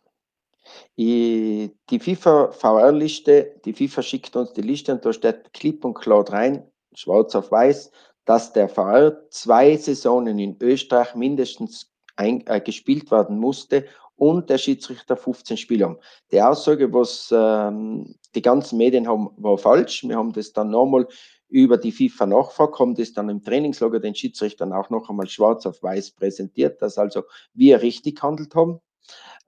[0.96, 6.28] Die FIFA VR-Liste, die FIFA schickt uns die Liste und da steht klipp und klar
[6.30, 7.90] rein, schwarz auf weiß,
[8.24, 14.58] dass der VR zwei Saisonen in Österreich mindestens ein, äh, gespielt werden musste und der
[14.58, 15.98] Schiedsrichter 15 Spiele haben.
[16.30, 20.04] Die Aussage, was ähm, die ganzen Medien haben, war falsch.
[20.06, 21.08] Wir haben das dann nochmal
[21.48, 25.66] über die FIFA nachfragt, haben das dann im Trainingslager den Schiedsrichtern auch noch einmal schwarz
[25.66, 27.22] auf weiß präsentiert, dass also
[27.54, 28.80] wir richtig gehandelt haben.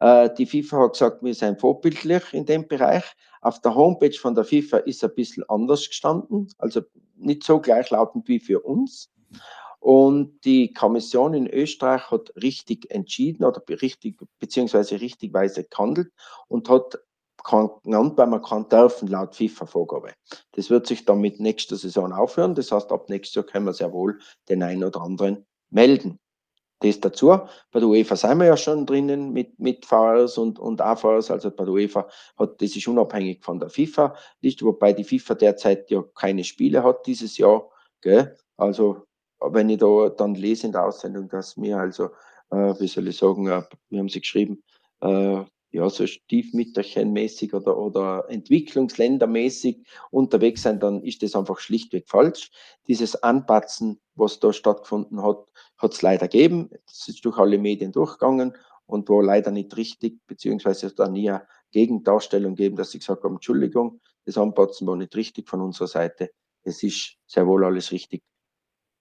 [0.00, 3.04] Äh, die FIFA hat gesagt, wir sind vorbildlich in dem Bereich.
[3.40, 6.80] Auf der Homepage von der FIFA ist ein bisschen anders gestanden, also
[7.16, 9.10] nicht so gleichlautend wie für uns.
[9.78, 16.12] Und die Kommission in Österreich hat richtig entschieden oder richtig, beziehungsweise richtigweise gehandelt
[16.46, 16.98] und hat
[17.82, 20.12] genannt, weil man kann dürfen laut FIFA-Vorgabe.
[20.52, 22.54] Das wird sich dann mit nächster Saison aufhören.
[22.54, 26.20] Das heißt, ab nächstes Jahr können wir sehr wohl den einen oder anderen melden
[26.82, 27.28] das dazu.
[27.70, 31.30] Bei der UEFA sind wir ja schon drinnen mit, mit VRs und, und AVRs.
[31.30, 35.34] Also bei der UEFA hat, das ist unabhängig von der FIFA nicht, wobei die FIFA
[35.34, 37.68] derzeit ja keine Spiele hat dieses Jahr.
[38.00, 38.36] Gell?
[38.56, 39.06] Also,
[39.40, 42.10] wenn ich da dann lese in der Aussendung, dass wir also,
[42.50, 44.62] äh, wie soll ich sagen, äh, wir haben sie geschrieben,
[45.00, 52.50] äh, ja, so Stiefmütterchenmäßig oder, oder Entwicklungsländermäßig unterwegs sein, dann ist das einfach schlichtweg falsch.
[52.86, 55.46] Dieses Anpatzen, was da stattgefunden hat,
[55.78, 56.70] hat es leider gegeben.
[56.86, 58.54] Es ist durch alle Medien durchgegangen
[58.86, 63.24] und war leider nicht richtig, beziehungsweise es da nie eine Gegendarstellung gegeben, dass ich gesagt
[63.24, 66.30] habe, Entschuldigung, das Anpatzen war nicht richtig von unserer Seite.
[66.64, 68.22] Es ist sehr wohl alles richtig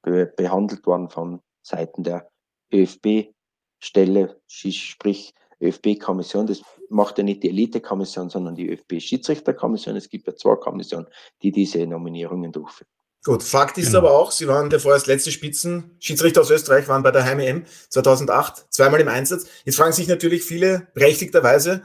[0.02, 2.32] be behandelt worden von Seiten der
[2.74, 9.96] ÖFB-Stelle, sprich ÖFB-Kommission, das macht ja nicht die Elite-Kommission, sondern die ÖFB-Schiedsrichterkommission.
[9.96, 11.08] Es gibt ja zwei Kommissionen,
[11.42, 12.90] die diese Nominierungen durchführen.
[13.24, 14.00] Gut, Fakt ist genau.
[14.00, 17.66] aber auch, Sie waren der vorerst letzte Spitzen, Schiedsrichter aus Österreich, waren bei der Heim-EM
[17.90, 19.46] 2008 zweimal im Einsatz.
[19.64, 21.84] Jetzt fragen sich natürlich viele berechtigterweise,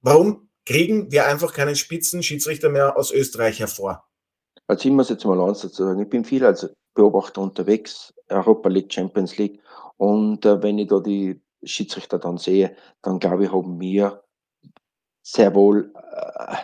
[0.00, 4.08] warum kriegen wir einfach keinen Spitzenschiedsrichter mehr aus Österreich hervor?
[4.66, 8.70] Also ich muss jetzt mal eins dazu sagen, ich bin viel als Beobachter unterwegs, Europa
[8.70, 9.60] League, Champions League
[9.98, 14.22] und äh, wenn ich da die Schiedsrichter dann sehe, dann glaube ich, haben wir
[15.22, 16.56] sehr wohl äh,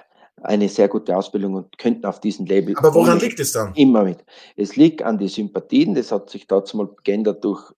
[0.42, 2.76] eine sehr gute Ausbildung und könnten auf diesem Label.
[2.76, 3.74] Aber woran liegt es dann?
[3.74, 4.24] Immer mit.
[4.56, 7.72] Es liegt an die Sympathien, das hat sich dazu mal geändert durch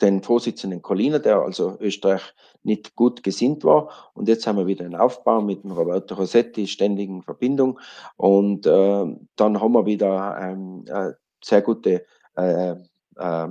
[0.00, 2.22] den Vorsitzenden Colina, der also Österreich
[2.62, 3.90] nicht gut gesinnt war.
[4.14, 7.80] Und jetzt haben wir wieder einen Aufbau mit dem Roberto Rossetti, ständigen Verbindung.
[8.16, 11.12] Und äh, dann haben wir wieder ähm, äh,
[11.42, 12.04] sehr gute
[12.36, 12.76] äh,
[13.16, 13.48] äh,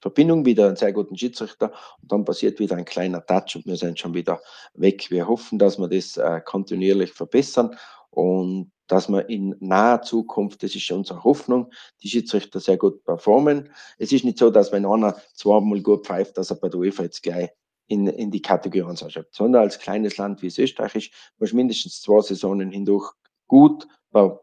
[0.00, 3.76] Verbindung, wieder einen sehr guten Schiedsrichter und dann passiert wieder ein kleiner Touch und wir
[3.76, 4.40] sind schon wieder
[4.74, 5.10] weg.
[5.10, 7.76] Wir hoffen, dass wir das äh, kontinuierlich verbessern
[8.10, 11.70] und dass wir in naher Zukunft, das ist unsere Hoffnung,
[12.02, 13.70] die Schiedsrichter sehr gut performen.
[13.98, 17.02] Es ist nicht so, dass wenn einer zweimal gut pfeift, dass er bei der UEFA
[17.02, 17.50] jetzt gleich
[17.86, 22.00] in, in die Kategorie anschreibt, sondern als kleines Land wie es Österreich ist, muss mindestens
[22.00, 23.12] zwei Saisonen hindurch
[23.48, 23.88] gut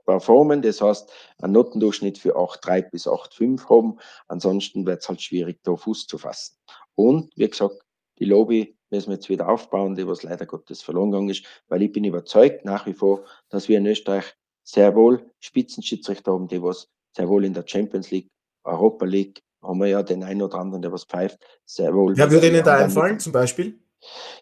[0.06, 0.62] performen.
[0.62, 4.00] Das heißt, ein Notendurchschnitt für 8,3 bis 8,5 haben.
[4.28, 6.58] Ansonsten wird es halt schwierig, da Fuß zu fassen.
[6.96, 7.80] Und wie gesagt,
[8.20, 11.82] die Lobby müssen wir jetzt wieder aufbauen, die was leider Gottes verloren gegangen ist, weil
[11.82, 16.62] ich bin überzeugt nach wie vor, dass wir in Österreich sehr wohl Spitzenschiedsrichter haben, die
[16.62, 18.30] was sehr wohl in der Champions League,
[18.64, 22.16] Europa League, haben wir ja den einen oder anderen, der was pfeift, sehr wohl.
[22.16, 23.80] Wer würde Ihnen da einfallen, zum Beispiel?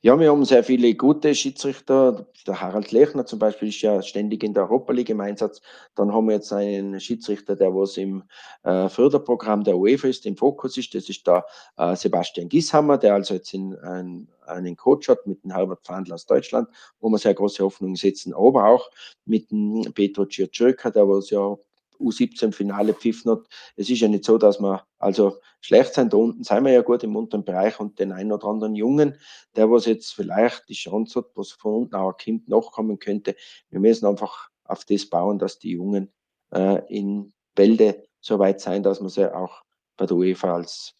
[0.02, 2.28] Ja, wir haben sehr viele gute Schiedsrichter.
[2.46, 5.62] Der Harald Lechner zum Beispiel ist ja ständig in der Europa League im Einsatz.
[5.96, 8.24] Dann haben wir jetzt einen Schiedsrichter, der was im
[8.64, 10.94] äh, Förderprogramm der UEFA ist, im Fokus ist.
[10.94, 11.46] Das ist der
[11.78, 16.14] äh, Sebastian Gishammer, der also jetzt in, ein, einen Coach hat mit dem Herbert Pfandl
[16.14, 16.68] aus Deutschland,
[17.00, 18.34] wo wir sehr große Hoffnungen setzen.
[18.34, 18.90] Aber auch
[19.26, 21.58] mit dem Petro Ciocirca, der was ja
[22.00, 23.48] U17-Finale pfiffen hat.
[23.76, 26.14] Es ist ja nicht so, dass wir also schlecht sind.
[26.14, 29.18] Da unten sind wir ja gut im unteren Bereich und den einen oder anderen Jungen,
[29.56, 33.36] der was jetzt vielleicht die Chance hat, was von unten auch ein Kind nachkommen könnte.
[33.70, 36.12] Wir müssen einfach auf das bauen, dass die Jungen
[36.54, 39.64] äh, in Bälde so weit sein, dass man sie auch
[39.98, 40.96] bei der UEFA als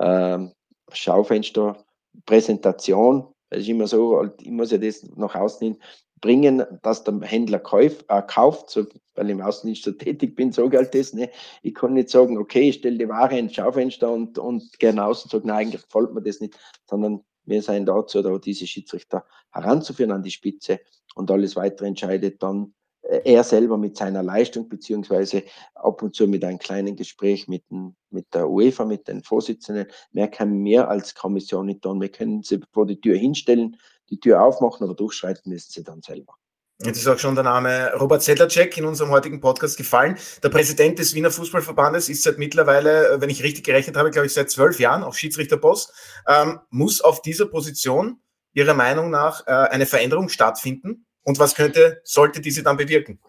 [0.00, 0.52] ähm,
[0.92, 1.84] Schaufenster
[2.26, 5.82] Präsentation, das ist immer so, ich muss ja das nach außen hin
[6.24, 10.52] bringen, dass der Händler kauf, äh, kauft, so, weil ich im Außendienst so tätig bin,
[10.52, 11.12] sage ich halt das.
[11.12, 11.28] Ne?
[11.60, 15.24] Ich kann nicht sagen, okay, ich stelle die Ware ins Schaufenster und, und gehe außen
[15.24, 16.58] und sage, nein, eigentlich gefällt mir das nicht,
[16.88, 20.80] sondern wir sind dazu, da diese Schiedsrichter heranzuführen an die Spitze
[21.14, 22.72] und alles weitere entscheidet dann
[23.02, 25.42] äh, er selber mit seiner Leistung, beziehungsweise
[25.74, 27.64] ab und zu mit einem kleinen Gespräch mit,
[28.08, 29.88] mit der UEFA, mit den Vorsitzenden.
[30.12, 32.00] Mehr können wir als Kommission nicht tun.
[32.00, 33.76] Wir können sie vor die Tür hinstellen,
[34.10, 36.34] die Tür aufmachen, aber durchschreiten müssen sie dann selber.
[36.82, 40.18] Jetzt ist auch schon der Name Robert Sedlacek in unserem heutigen Podcast gefallen.
[40.42, 44.34] Der Präsident des Wiener Fußballverbandes ist seit mittlerweile, wenn ich richtig gerechnet habe, glaube ich,
[44.34, 45.92] seit zwölf Jahren auch Schiedsrichterboss.
[46.26, 48.20] Ähm, muss auf dieser Position
[48.54, 51.06] Ihrer Meinung nach äh, eine Veränderung stattfinden?
[51.22, 53.20] Und was könnte, sollte diese dann bewirken?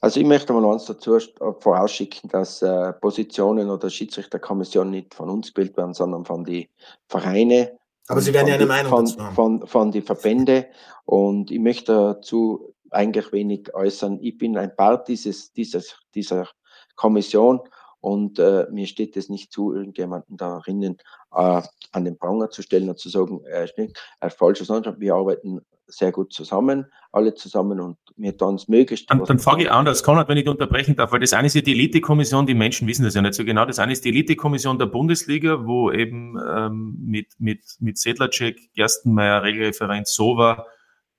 [0.00, 1.18] Also ich möchte mal eins dazu
[1.60, 6.66] vorausschicken, dass äh, Positionen oder Schiedsrichterkommissionen nicht von uns gebildet werden, sondern von den
[7.06, 7.68] Vereinen
[8.10, 9.34] aber Sie werden ja eine Meinung von, dazu haben.
[9.34, 10.66] Von, von den Verbände.
[11.04, 14.18] Und ich möchte dazu eigentlich wenig äußern.
[14.20, 16.48] Ich bin ein Part dieses, dieses, dieser
[16.96, 17.60] Kommission
[18.00, 20.96] und äh, mir steht es nicht zu, irgendjemanden darinnen
[21.32, 24.98] äh, an den Pranger zu stellen und zu sagen, er ist nicht ein falscher Sonntag.
[24.98, 25.60] Wir arbeiten
[25.90, 29.10] sehr gut zusammen, alle zusammen und mir dann es möglichst.
[29.10, 31.54] Dann, dann fange ich an, als Konrad, wenn ich unterbrechen darf, weil das eine ist
[31.54, 33.64] ja die Elite-Kommission, die Menschen wissen das ja nicht so genau.
[33.64, 39.42] Das eine ist die Elite-Kommission der Bundesliga, wo eben ähm, mit, mit, mit Sedlacek, Gerstenmeier,
[39.42, 40.66] Regelreferent Sova,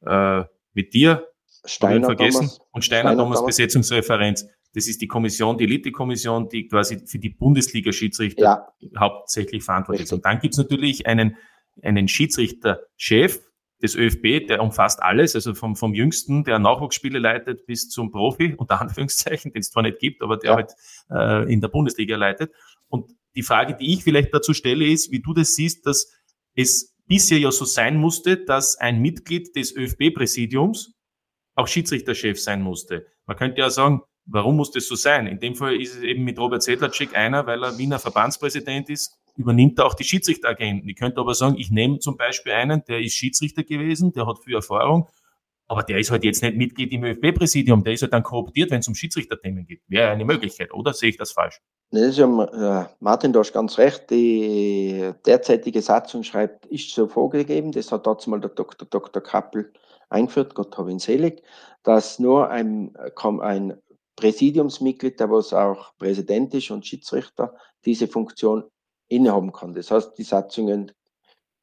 [0.05, 0.43] äh,
[0.73, 1.27] mit dir,
[1.65, 4.47] Steiner vergessen, Thomas, und Steiner, Steiner Thomas, Thomas Besetzungsreferenz.
[4.73, 8.89] Das ist die Kommission, die Elite-Kommission, die quasi für die Bundesliga-Schiedsrichter ja.
[8.97, 10.13] hauptsächlich verantwortlich ist.
[10.13, 11.35] Und dann gibt's natürlich einen,
[11.83, 13.41] einen Schiedsrichter-Chef,
[13.81, 18.53] des ÖFB, der umfasst alles, also vom, vom Jüngsten, der Nachwuchsspiele leitet, bis zum Profi,
[18.55, 20.55] unter Anführungszeichen, den es zwar nicht gibt, aber der ja.
[20.55, 20.73] halt
[21.09, 22.51] äh, in der Bundesliga leitet.
[22.87, 26.11] Und die Frage, die ich vielleicht dazu stelle, ist, wie du das siehst, dass
[26.55, 30.93] es bisher ja so sein musste, dass ein Mitglied des ÖFB-Präsidiums
[31.55, 33.05] auch Schiedsrichterchef sein musste.
[33.25, 35.27] Man könnte ja sagen, warum muss das so sein?
[35.27, 39.17] In dem Fall ist es eben mit Robert Sedlacek einer, weil er Wiener Verbandspräsident ist,
[39.35, 40.89] übernimmt er auch die Schiedsrichteragenten.
[40.89, 44.39] Ich könnte aber sagen, ich nehme zum Beispiel einen, der ist Schiedsrichter gewesen, der hat
[44.43, 45.07] viel Erfahrung,
[45.67, 48.79] aber der ist halt jetzt nicht Mitglied im ÖFB-Präsidium, der ist halt dann kooptiert, wenn
[48.79, 49.81] es um Schiedsrichterthemen geht.
[49.87, 51.61] Wäre eine Möglichkeit, oder sehe ich das falsch?
[51.91, 54.09] Nee, das ist ja, Martin, du hast ganz recht.
[54.09, 57.73] Die derzeitige Satzung schreibt, ist so vorgegeben.
[57.73, 58.87] Das hat dazu mal der Dr.
[58.89, 59.21] Dr.
[59.21, 59.73] Kappel
[60.11, 61.41] eingeführt, Gott habe ihn selig,
[61.83, 62.93] dass nur ein,
[63.41, 63.81] ein
[64.15, 67.55] Präsidiumsmitglied, der was auch Präsident ist und Schiedsrichter,
[67.85, 68.63] diese Funktion
[69.11, 69.73] innehaben kann.
[69.73, 70.91] Das heißt, die Satzungen,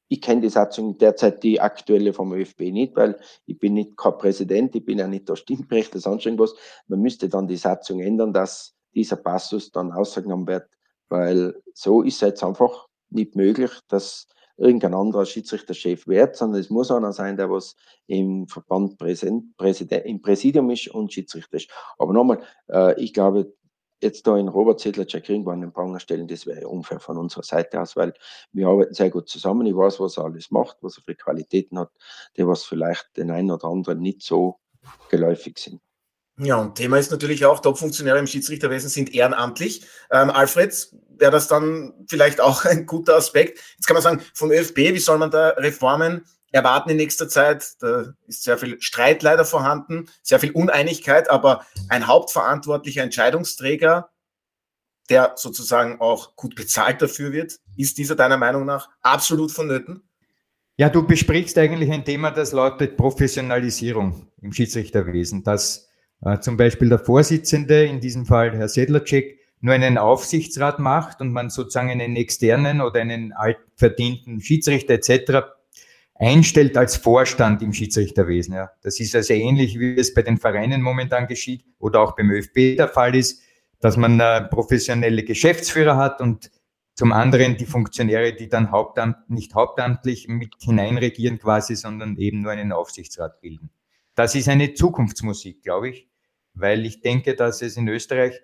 [0.08, 4.16] ich kenne die Satzung derzeit die aktuelle vom ÖFB nicht, weil ich bin nicht kein
[4.18, 6.54] Präsident, ich bin ja nicht der Stimmrecht, das sonst irgendwas.
[6.86, 10.68] Man müsste dann die Satzung ändern, dass dieser Passus dann ausgenommen wird,
[11.08, 14.26] weil so ist es jetzt einfach nicht möglich, dass
[14.58, 17.76] irgendein anderer Schiedsrichterchef wird, sondern es muss einer sein, der was
[18.06, 21.70] im Verband Präsident, Präsident, im Präsidium ist und Schiedsrichter ist.
[21.96, 23.52] Aber nochmal, äh, ich glaube,
[24.00, 27.42] jetzt da in Robert Sedlacek irgendwo an den Pranger stellen, das wäre unfair von unserer
[27.42, 28.14] Seite aus, weil
[28.52, 29.66] wir arbeiten sehr gut zusammen.
[29.66, 31.90] Ich weiß, was er alles macht, was er für Qualitäten hat,
[32.36, 34.58] die was vielleicht den einen oder anderen nicht so
[35.10, 35.80] geläufig sind.
[36.40, 39.84] Ja, und Thema ist natürlich auch, Top-Funktionäre im Schiedsrichterwesen sind ehrenamtlich.
[40.12, 43.58] Ähm, Alfred, wäre das dann vielleicht auch ein guter Aspekt?
[43.74, 47.74] Jetzt kann man sagen, vom ÖFB, wie soll man da Reformen erwarten in nächster Zeit?
[47.80, 54.10] Da ist sehr viel Streit leider vorhanden, sehr viel Uneinigkeit, aber ein hauptverantwortlicher Entscheidungsträger,
[55.10, 60.02] der sozusagen auch gut bezahlt dafür wird, ist dieser deiner Meinung nach absolut vonnöten?
[60.76, 65.88] Ja, du besprichst eigentlich ein Thema, das lautet Professionalisierung im Schiedsrichterwesen, dass
[66.22, 71.32] äh, zum Beispiel der Vorsitzende, in diesem Fall Herr Sedlacek, nur einen Aufsichtsrat macht und
[71.32, 75.48] man sozusagen einen externen oder einen altverdienten Schiedsrichter etc.
[76.18, 78.54] einstellt als Vorstand im Schiedsrichterwesen.
[78.54, 78.70] Ja.
[78.82, 82.76] Das ist also ähnlich, wie es bei den Vereinen momentan geschieht oder auch beim ÖFB
[82.76, 83.42] der Fall ist,
[83.80, 86.50] dass man äh, professionelle Geschäftsführer hat und
[86.94, 92.50] zum anderen die Funktionäre, die dann Hauptamt, nicht hauptamtlich mit hineinregieren quasi, sondern eben nur
[92.50, 93.70] einen Aufsichtsrat bilden.
[94.16, 96.08] Das ist eine Zukunftsmusik, glaube ich
[96.58, 98.40] weil ich denke, dass es in Österreich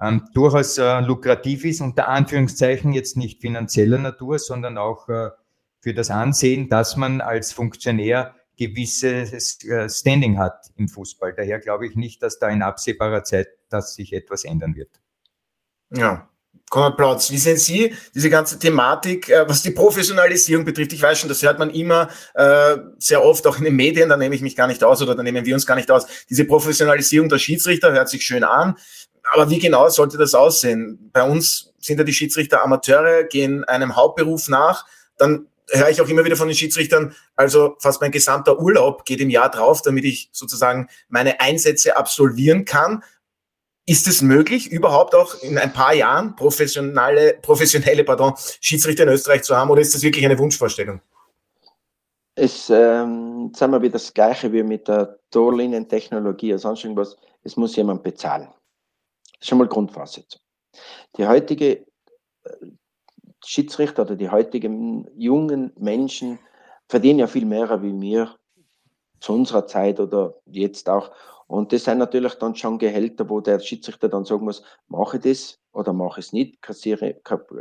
[0.00, 5.30] ähm, durchaus äh, lukrativ ist, unter Anführungszeichen jetzt nicht finanzieller Natur, sondern auch äh,
[5.80, 11.32] für das Ansehen, dass man als Funktionär gewisses äh, Standing hat im Fußball.
[11.34, 14.90] Daher glaube ich nicht, dass da in absehbarer Zeit dass sich etwas ändern wird.
[15.90, 16.28] Ja,
[16.70, 20.92] Konrad Plautz, wie sehen Sie diese ganze Thematik, äh, was die Professionalisierung betrifft?
[20.92, 24.16] Ich weiß schon, das hört man immer äh, sehr oft auch in den Medien, da
[24.16, 26.06] nehme ich mich gar nicht aus oder da nehmen wir uns gar nicht aus.
[26.28, 28.76] Diese Professionalisierung der Schiedsrichter hört sich schön an,
[29.32, 31.10] aber wie genau sollte das aussehen?
[31.12, 34.84] Bei uns sind ja die Schiedsrichter Amateure, gehen einem Hauptberuf nach,
[35.16, 39.20] dann höre ich auch immer wieder von den Schiedsrichtern, also fast mein gesamter Urlaub geht
[39.20, 43.02] im Jahr drauf, damit ich sozusagen meine Einsätze absolvieren kann.
[43.86, 49.42] Ist es möglich, überhaupt auch in ein paar Jahren professionelle, professionelle pardon, Schiedsrichter in Österreich
[49.42, 51.00] zu haben oder ist das wirklich eine Wunschvorstellung?
[52.34, 57.16] Es ähm, sagen wir wieder das Gleiche wie mit der Torlinientechnologie oder sonst irgendwas.
[57.42, 58.46] Es muss jemand bezahlen.
[58.46, 60.40] Das ist schon mal Grundvoraussetzung.
[61.16, 61.86] Die heutige
[62.44, 62.66] äh,
[63.48, 66.38] Schiedsrichter oder die heutigen jungen Menschen
[66.86, 68.36] verdienen ja viel mehr wie wir
[69.20, 71.10] zu unserer Zeit oder jetzt auch.
[71.46, 75.22] Und das sind natürlich dann schon Gehälter, wo der Schiedsrichter dann sagen muss, mache ich
[75.22, 77.14] das oder mache ich es nicht, kassiere,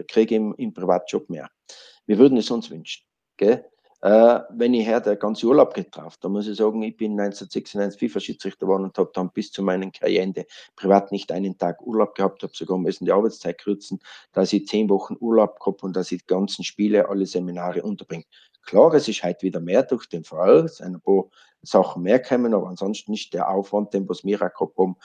[0.10, 1.50] kriege im, im Privatjob mehr.
[2.06, 3.06] Wir würden es uns wünschen.
[3.38, 3.66] Gell?
[4.02, 8.00] Äh, wenn ich her der ganze Urlaub getraft, dann muss ich sagen, ich bin 1996
[8.00, 10.46] FIFA-Schiedsrichter geworden und habe dann bis zu meinem Karriereende
[10.76, 14.00] privat nicht einen Tag Urlaub gehabt, habe sogar müssen die Arbeitszeit kürzen,
[14.34, 18.26] dass ich zehn Wochen Urlaub gehabt und dass ich die ganzen Spiele, alle Seminare unterbringe.
[18.62, 21.26] Klar, es ist heute wieder mehr durch den Fall, es sind ein paar
[21.64, 24.96] Sachen mehr kommen, aber ansonsten ist der Aufwand, den was wir auch gehabt haben,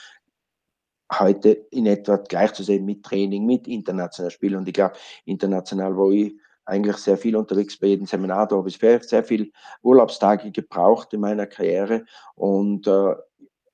[1.19, 4.57] heute in etwa gleich zu sehen mit Training, mit internationalen Spielen.
[4.57, 6.35] Und ich glaube, international, wo ich
[6.65, 9.53] eigentlich sehr viel unterwegs bei jedem Seminar, da habe ich sehr, viel
[9.83, 12.05] Urlaubstage gebraucht in meiner Karriere.
[12.35, 13.15] Und äh,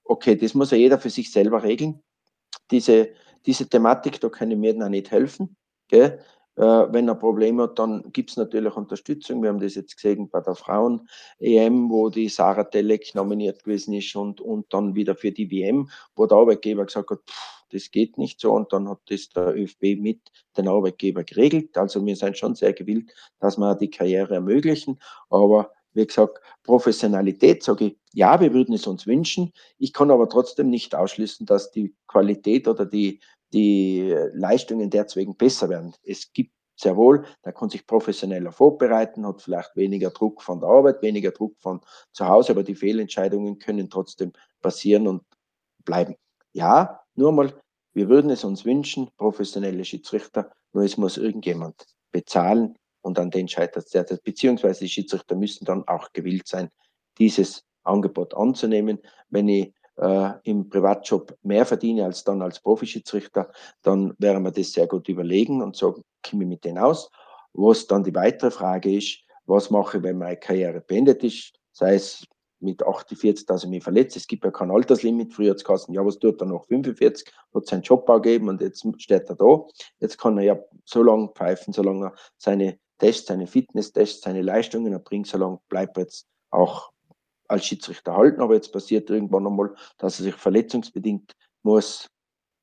[0.04, 2.02] okay, das muss ja jeder für sich selber regeln.
[2.70, 3.10] Diese,
[3.46, 5.56] diese Thematik, da können wir auch nicht helfen.
[5.88, 6.20] Gell?
[6.56, 9.42] Äh, wenn er Probleme hat, dann gibt es natürlich Unterstützung.
[9.42, 14.16] Wir haben das jetzt gesehen bei der Frauen-EM, wo die Sarah Telek nominiert gewesen ist
[14.16, 18.18] und, und dann wieder für die WM, wo der Arbeitgeber gesagt hat, pff, das geht
[18.18, 20.20] nicht so und dann hat das der ÖFB mit
[20.56, 21.76] den Arbeitgeber geregelt.
[21.76, 24.98] Also wir sind schon sehr gewillt, dass wir die Karriere ermöglichen,
[25.30, 29.52] aber wie gesagt, Professionalität, sage ich, ja, wir würden es uns wünschen.
[29.78, 33.20] Ich kann aber trotzdem nicht ausschließen, dass die Qualität oder die,
[33.52, 35.94] die Leistungen deswegen besser werden.
[36.02, 40.68] Es gibt sehr wohl, der kann sich professioneller vorbereiten, hat vielleicht weniger Druck von der
[40.68, 41.80] Arbeit, weniger Druck von
[42.12, 45.22] zu Hause, aber die Fehlentscheidungen können trotzdem passieren und
[45.84, 46.14] bleiben.
[46.52, 47.52] Ja, nur mal,
[47.94, 53.48] wir würden es uns wünschen, professionelle Schiedsrichter, nur es muss irgendjemand bezahlen und an den
[53.48, 54.20] scheitert es.
[54.20, 56.70] Beziehungsweise die Schiedsrichter müssen dann auch gewillt sein,
[57.18, 59.00] dieses Angebot anzunehmen.
[59.30, 63.50] Wenn ich äh, im Privatjob mehr verdiene als dann als Profischiedsrichter,
[63.82, 67.10] dann werden wir das sehr gut überlegen und sagen, komme ich mit denen aus.
[67.52, 71.94] Was dann die weitere Frage ist, was mache ich, wenn meine Karriere beendet ist, sei
[71.94, 72.24] es
[72.60, 74.16] mit 48, dass er mich verletzt.
[74.16, 75.32] Es gibt ja kein Alterslimit.
[75.32, 76.66] Früher hat es ja, was tut er noch?
[76.66, 79.66] 45, hat seinen Job gegeben und jetzt steht er da.
[80.00, 84.92] Jetzt kann er ja so lange pfeifen, solange er seine Tests, seine Fitness-Tests, seine Leistungen
[84.92, 86.90] erbringt, solange bleibt er jetzt auch
[87.46, 88.40] als Schiedsrichter halten.
[88.40, 92.08] Aber jetzt passiert irgendwann einmal, dass er sich verletzungsbedingt muss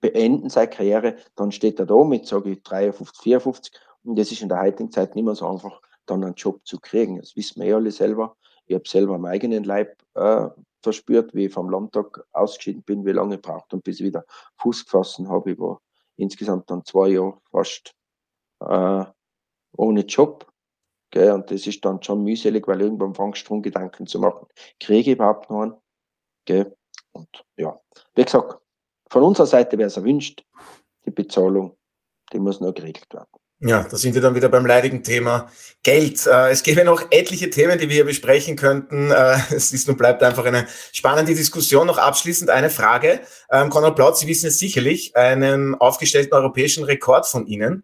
[0.02, 1.16] beenden, seine Karriere.
[1.36, 3.74] Dann steht er da mit, sage ich, 53, 54.
[4.04, 6.80] Und das ist in der heutigen Zeit nicht mehr so einfach, dann einen Job zu
[6.80, 7.18] kriegen.
[7.18, 8.36] Das wissen wir ja alle selber.
[8.66, 10.48] Ich habe selber am eigenen Leib äh,
[10.82, 14.26] verspürt, wie ich vom Landtag ausgeschieden bin, wie lange ich braucht und bis ich wieder
[14.58, 15.52] Fuß gefasst habe.
[15.52, 15.82] Ich war
[16.18, 17.94] insgesamt dann zwei Jahre fast
[18.62, 19.06] äh,
[19.78, 20.52] ohne Job.
[21.12, 21.32] Gell?
[21.32, 24.48] Und das ist dann schon mühselig, weil irgendwann fangst du Gedanken zu machen.
[24.80, 25.76] Kriege ich überhaupt noch einen?
[26.46, 26.76] Gell?
[27.12, 27.80] Und ja,
[28.16, 28.60] wie gesagt,
[29.10, 30.44] von unserer Seite wäre es erwünscht,
[31.06, 31.78] die Bezahlung,
[32.34, 33.30] die muss noch geregelt werden.
[33.62, 35.50] Ja, da sind wir dann wieder beim leidigen Thema
[35.82, 36.28] Geld.
[36.28, 39.12] Äh, es gäbe noch etliche Themen, die wir hier besprechen könnten.
[39.12, 41.88] Äh, es ist und bleibt einfach eine spannende Diskussion.
[41.88, 43.22] Noch abschließend eine Frage.
[43.50, 47.84] Ähm, Konrad Blaut, Sie wissen es sicherlich, einen aufgestellten europäischen Rekord von Ihnen.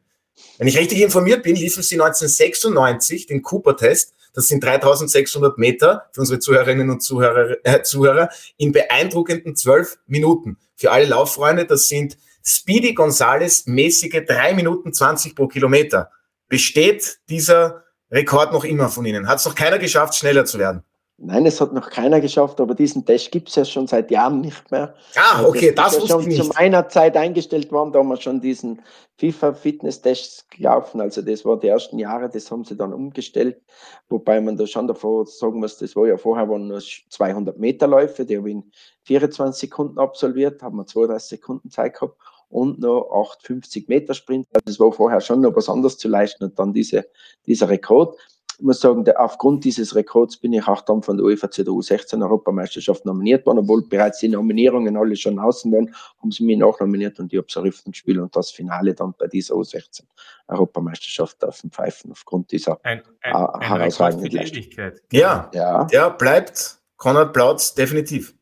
[0.58, 4.14] Wenn ich richtig informiert bin, liefen Sie 1996 den Cooper-Test.
[4.34, 10.58] Das sind 3600 Meter für unsere Zuhörerinnen und Zuhörer, äh, Zuhörer in beeindruckenden zwölf Minuten.
[10.76, 16.12] Für alle Lauffreunde, das sind Speedy Gonzales mäßige drei Minuten 20 pro Kilometer.
[16.48, 19.28] Besteht dieser Rekord noch immer von Ihnen?
[19.28, 20.84] Hat es noch keiner geschafft, schneller zu werden?
[21.24, 24.42] Nein, es hat noch keiner geschafft, aber diesen Test gibt es ja schon seit Jahren
[24.42, 24.96] nicht mehr.
[25.16, 28.20] Ah, okay, das, das ist ja schon zu meiner Zeit eingestellt worden, da haben wir
[28.20, 28.82] schon diesen
[29.20, 31.00] FIFA-Fitness-Test gelaufen.
[31.00, 33.62] Also das war die ersten Jahre, das haben sie dann umgestellt.
[34.10, 37.86] Wobei man da schon davor sagen muss, das war ja vorher waren nur 200 Meter
[37.86, 38.72] Läufe, die habe ich in
[39.04, 42.18] 24 Sekunden absolviert, haben wir 32 Sekunden Zeit gehabt
[42.52, 44.48] und noch 850 Meter Sprint.
[44.54, 47.06] Also es war vorher schon noch was anderes zu leisten und dann diese,
[47.46, 48.18] dieser Rekord
[48.62, 51.64] ich muss sagen, der, aufgrund dieses Rekords bin ich auch dann von der UEFA zu
[51.64, 56.44] der U16 Europameisterschaft nominiert worden, obwohl bereits die Nominierungen alle schon außen waren, haben sie
[56.44, 60.04] mich nachnominiert und ich habe das Riftspiel und das Finale dann bei dieser U16
[60.48, 64.64] Europameisterschaft dürfen pfeifen aufgrund dieser ein, ein, ein herausragenden Leistung.
[65.12, 68.36] Ja, ja, ja, bleibt Konrad Plautz definitiv.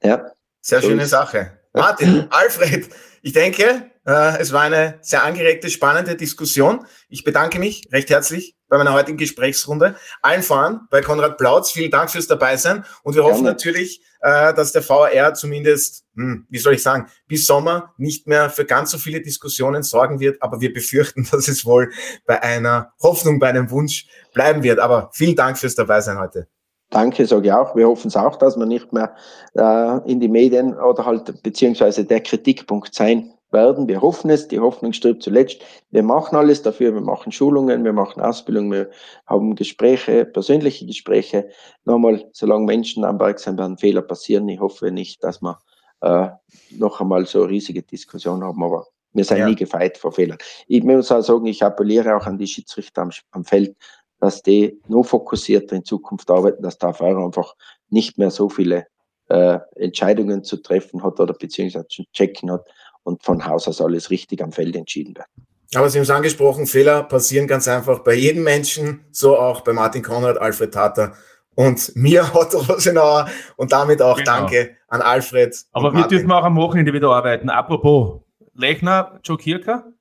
[0.00, 0.30] Ja.
[0.60, 1.10] Sehr so schöne ist.
[1.10, 1.58] Sache.
[1.72, 2.88] Martin, Alfred,
[3.26, 6.86] ich denke, äh, es war eine sehr angeregte, spannende Diskussion.
[7.08, 9.96] Ich bedanke mich recht herzlich bei meiner heutigen Gesprächsrunde.
[10.22, 11.72] Allen voran bei Konrad Plautz.
[11.72, 12.84] Vielen Dank fürs Dabeisein.
[13.02, 17.46] Und wir hoffen natürlich, äh, dass der VAR zumindest, hm, wie soll ich sagen, bis
[17.46, 20.40] Sommer nicht mehr für ganz so viele Diskussionen sorgen wird.
[20.40, 21.90] Aber wir befürchten, dass es wohl
[22.26, 24.78] bei einer Hoffnung, bei einem Wunsch bleiben wird.
[24.78, 26.46] Aber vielen Dank fürs Dabeisein heute.
[26.90, 27.74] Danke, sage ich auch.
[27.74, 29.14] Wir hoffen es auch, dass wir nicht mehr
[29.54, 33.88] äh, in die Medien oder halt beziehungsweise der Kritikpunkt sein werden.
[33.88, 34.48] Wir hoffen es.
[34.48, 35.62] Die Hoffnung stirbt zuletzt.
[35.90, 36.94] Wir machen alles dafür.
[36.94, 38.90] Wir machen Schulungen, wir machen Ausbildung, wir
[39.26, 41.48] haben Gespräche, persönliche Gespräche.
[41.84, 44.48] Nochmal, solange Menschen am Berg sind, werden Fehler passieren.
[44.48, 45.58] Ich hoffe nicht, dass wir
[46.02, 46.28] äh,
[46.70, 49.48] noch einmal so eine riesige Diskussion haben, aber wir sind ja.
[49.48, 50.38] nie gefeit vor Fehlern.
[50.68, 53.74] Ich muss auch sagen, ich appelliere auch an die Schiedsrichter am, am Feld,
[54.20, 57.54] dass die nur fokussierter in Zukunft arbeiten, dass der Fahrer einfach
[57.90, 58.86] nicht mehr so viele
[59.28, 62.66] äh, Entscheidungen zu treffen hat oder beziehungsweise zu checken hat
[63.02, 65.26] und von Haus aus alles richtig am Feld entschieden wird.
[65.74, 69.72] Aber Sie haben es angesprochen, Fehler passieren ganz einfach bei jedem Menschen, so auch bei
[69.72, 71.14] Martin Konrad, Alfred Tater
[71.54, 73.28] und mir, Otto Rosenauer.
[73.56, 74.32] Und damit auch genau.
[74.32, 75.56] Danke an Alfred.
[75.72, 77.50] Aber wir dürfen auch am Wochenende wieder arbeiten.
[77.50, 78.20] Apropos
[78.54, 79.92] Lechner, Joe Kirker,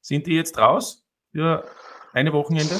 [0.00, 1.64] sind die jetzt raus für
[2.12, 2.74] eine Wochenende?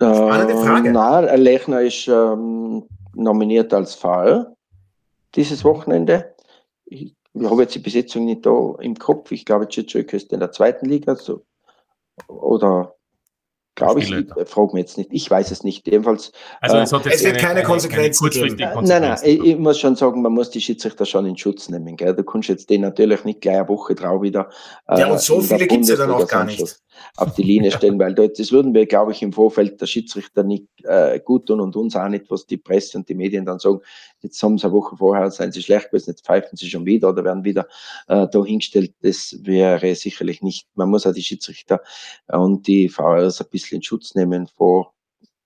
[0.00, 0.88] Spannende Frage.
[0.88, 2.84] Äh, nein, Lechner ist ähm,
[3.14, 4.56] nominiert als Fall
[5.34, 6.34] dieses Wochenende.
[6.86, 9.30] Ich, ich habe jetzt die Besetzung nicht da im Kopf.
[9.30, 11.14] Ich glaube, Chichok ist in der zweiten Liga.
[11.16, 11.42] So,
[12.28, 12.94] oder
[13.80, 15.10] Glaube ich, ich frage mich jetzt nicht.
[15.12, 15.86] Ich weiß es nicht.
[15.86, 16.32] Jedenfalls.
[16.60, 18.56] Also es, hat es wird keine, Konsequenzen geben.
[18.58, 21.96] Nein, nein, ich, ich, muss schon sagen, man muss die Schiedsrichter schon in Schutz nehmen.
[21.96, 22.14] Gell?
[22.14, 24.50] Du kannst jetzt den natürlich nicht gleich eine Woche drauf wieder.
[24.86, 26.80] Äh, ja, und so viele gibt es ja dann auch gar nicht.
[27.16, 30.42] Auf die Linie stellen, weil dort, das würden wir, glaube ich, im Vorfeld der Schiedsrichter
[30.42, 33.58] nicht äh, gut tun und uns auch nicht, was die Presse und die Medien dann
[33.58, 33.80] sagen.
[34.20, 37.10] Jetzt haben sie eine Woche vorher, seien sie schlecht gewesen, jetzt pfeifen sie schon wieder
[37.10, 37.66] oder werden wieder
[38.08, 38.94] äh, da hingestellt.
[39.02, 40.68] Das wäre sicherlich nicht.
[40.74, 41.80] Man muss auch die Schiedsrichter
[42.28, 44.92] und die VRs ein bisschen in Schutz nehmen vor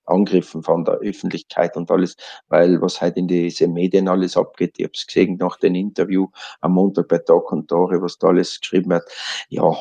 [0.05, 2.15] Angriffen von der Öffentlichkeit und alles,
[2.47, 6.27] weil was halt in diese Medien alles abgeht, ich habe es gesehen nach dem Interview
[6.61, 9.03] am Montag bei Tag und Tore, was da alles geschrieben wird.
[9.49, 9.75] Ja,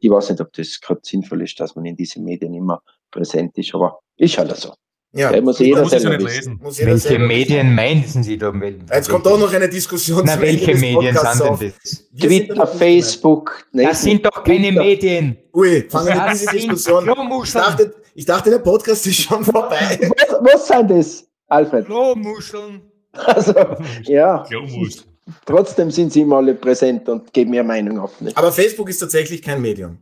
[0.00, 3.56] ich weiß nicht, ob das gerade sinnvoll ist, dass man in diesen Medien immer präsent
[3.58, 4.74] ist, aber ist halt so.
[5.14, 6.58] Ja, ja muss jeder muss selber wissen.
[6.60, 8.52] Muss jeder welche Medien meinen Sie da?
[8.92, 12.04] Jetzt kommt auch noch eine Diskussion Na, welche Medien sind denn das?
[12.20, 13.64] Twitter, Facebook.
[13.72, 15.36] Das sind doch keine Medien.
[15.52, 17.08] Ui, fangen wir diese Diskussion.
[17.44, 19.98] Ich dachte, ich dachte, der Podcast ist schon vorbei.
[20.00, 21.24] was, was sind das?
[21.48, 21.86] Alfred.
[21.86, 22.82] Klomuscheln.
[23.12, 23.54] Also,
[24.02, 25.04] ja, Klomus.
[25.46, 28.10] trotzdem sind sie immer alle präsent und geben ihre Meinung ab.
[28.18, 28.36] Nicht?
[28.36, 29.98] Aber Facebook ist tatsächlich kein Medium.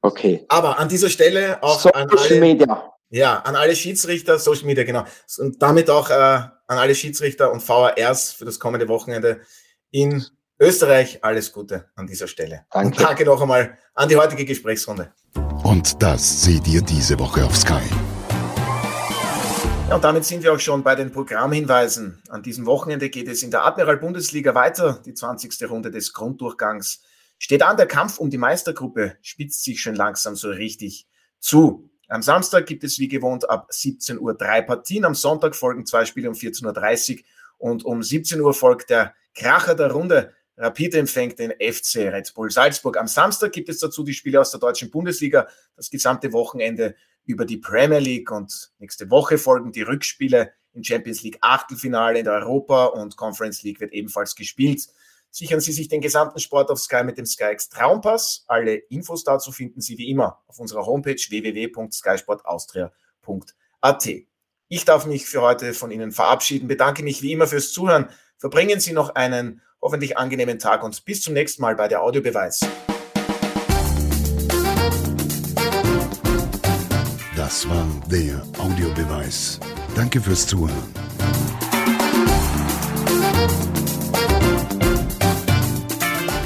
[0.00, 0.46] Okay.
[0.48, 2.97] Aber an dieser Stelle auch an Social alle, Media.
[3.10, 5.04] Ja, an alle Schiedsrichter, Social Media, genau.
[5.38, 9.40] Und damit auch äh, an alle Schiedsrichter und VARs für das kommende Wochenende
[9.90, 10.24] in
[10.60, 11.24] Österreich.
[11.24, 12.66] Alles Gute an dieser Stelle.
[12.70, 12.88] Danke.
[12.88, 15.12] Und danke noch einmal an die heutige Gesprächsrunde.
[15.62, 17.82] Und das seht ihr diese Woche auf Sky.
[19.88, 22.22] Ja, und damit sind wir auch schon bei den Programmhinweisen.
[22.28, 25.00] An diesem Wochenende geht es in der Admiral Bundesliga weiter.
[25.06, 25.70] Die 20.
[25.70, 27.00] Runde des Grunddurchgangs
[27.38, 27.78] steht an.
[27.78, 31.08] Der Kampf um die Meistergruppe spitzt sich schon langsam so richtig
[31.40, 31.88] zu.
[32.08, 35.04] Am Samstag gibt es wie gewohnt ab 17 Uhr drei Partien.
[35.04, 37.22] Am Sonntag folgen zwei Spiele um 14.30 Uhr
[37.58, 40.32] und um 17 Uhr folgt der Kracher der Runde.
[40.56, 42.96] Rapid empfängt den FC Red Bull Salzburg.
[42.96, 46.96] Am Samstag gibt es dazu die Spiele aus der deutschen Bundesliga, das gesamte Wochenende
[47.26, 52.24] über die Premier League und nächste Woche folgen die Rückspiele im Champions League Achtelfinale in
[52.24, 54.88] der Europa und Conference League wird ebenfalls gespielt.
[55.30, 58.44] Sichern Sie sich den gesamten Sport auf Sky mit dem SkyX Traumpass.
[58.46, 64.08] Alle Infos dazu finden Sie wie immer auf unserer Homepage www.skysportaustria.at.
[64.70, 68.08] Ich darf mich für heute von Ihnen verabschieden, bedanke mich wie immer fürs Zuhören.
[68.36, 72.60] Verbringen Sie noch einen hoffentlich angenehmen Tag und bis zum nächsten Mal bei der Audiobeweis.
[77.36, 79.60] Das war der Audiobeweis.
[79.94, 81.07] Danke fürs Zuhören.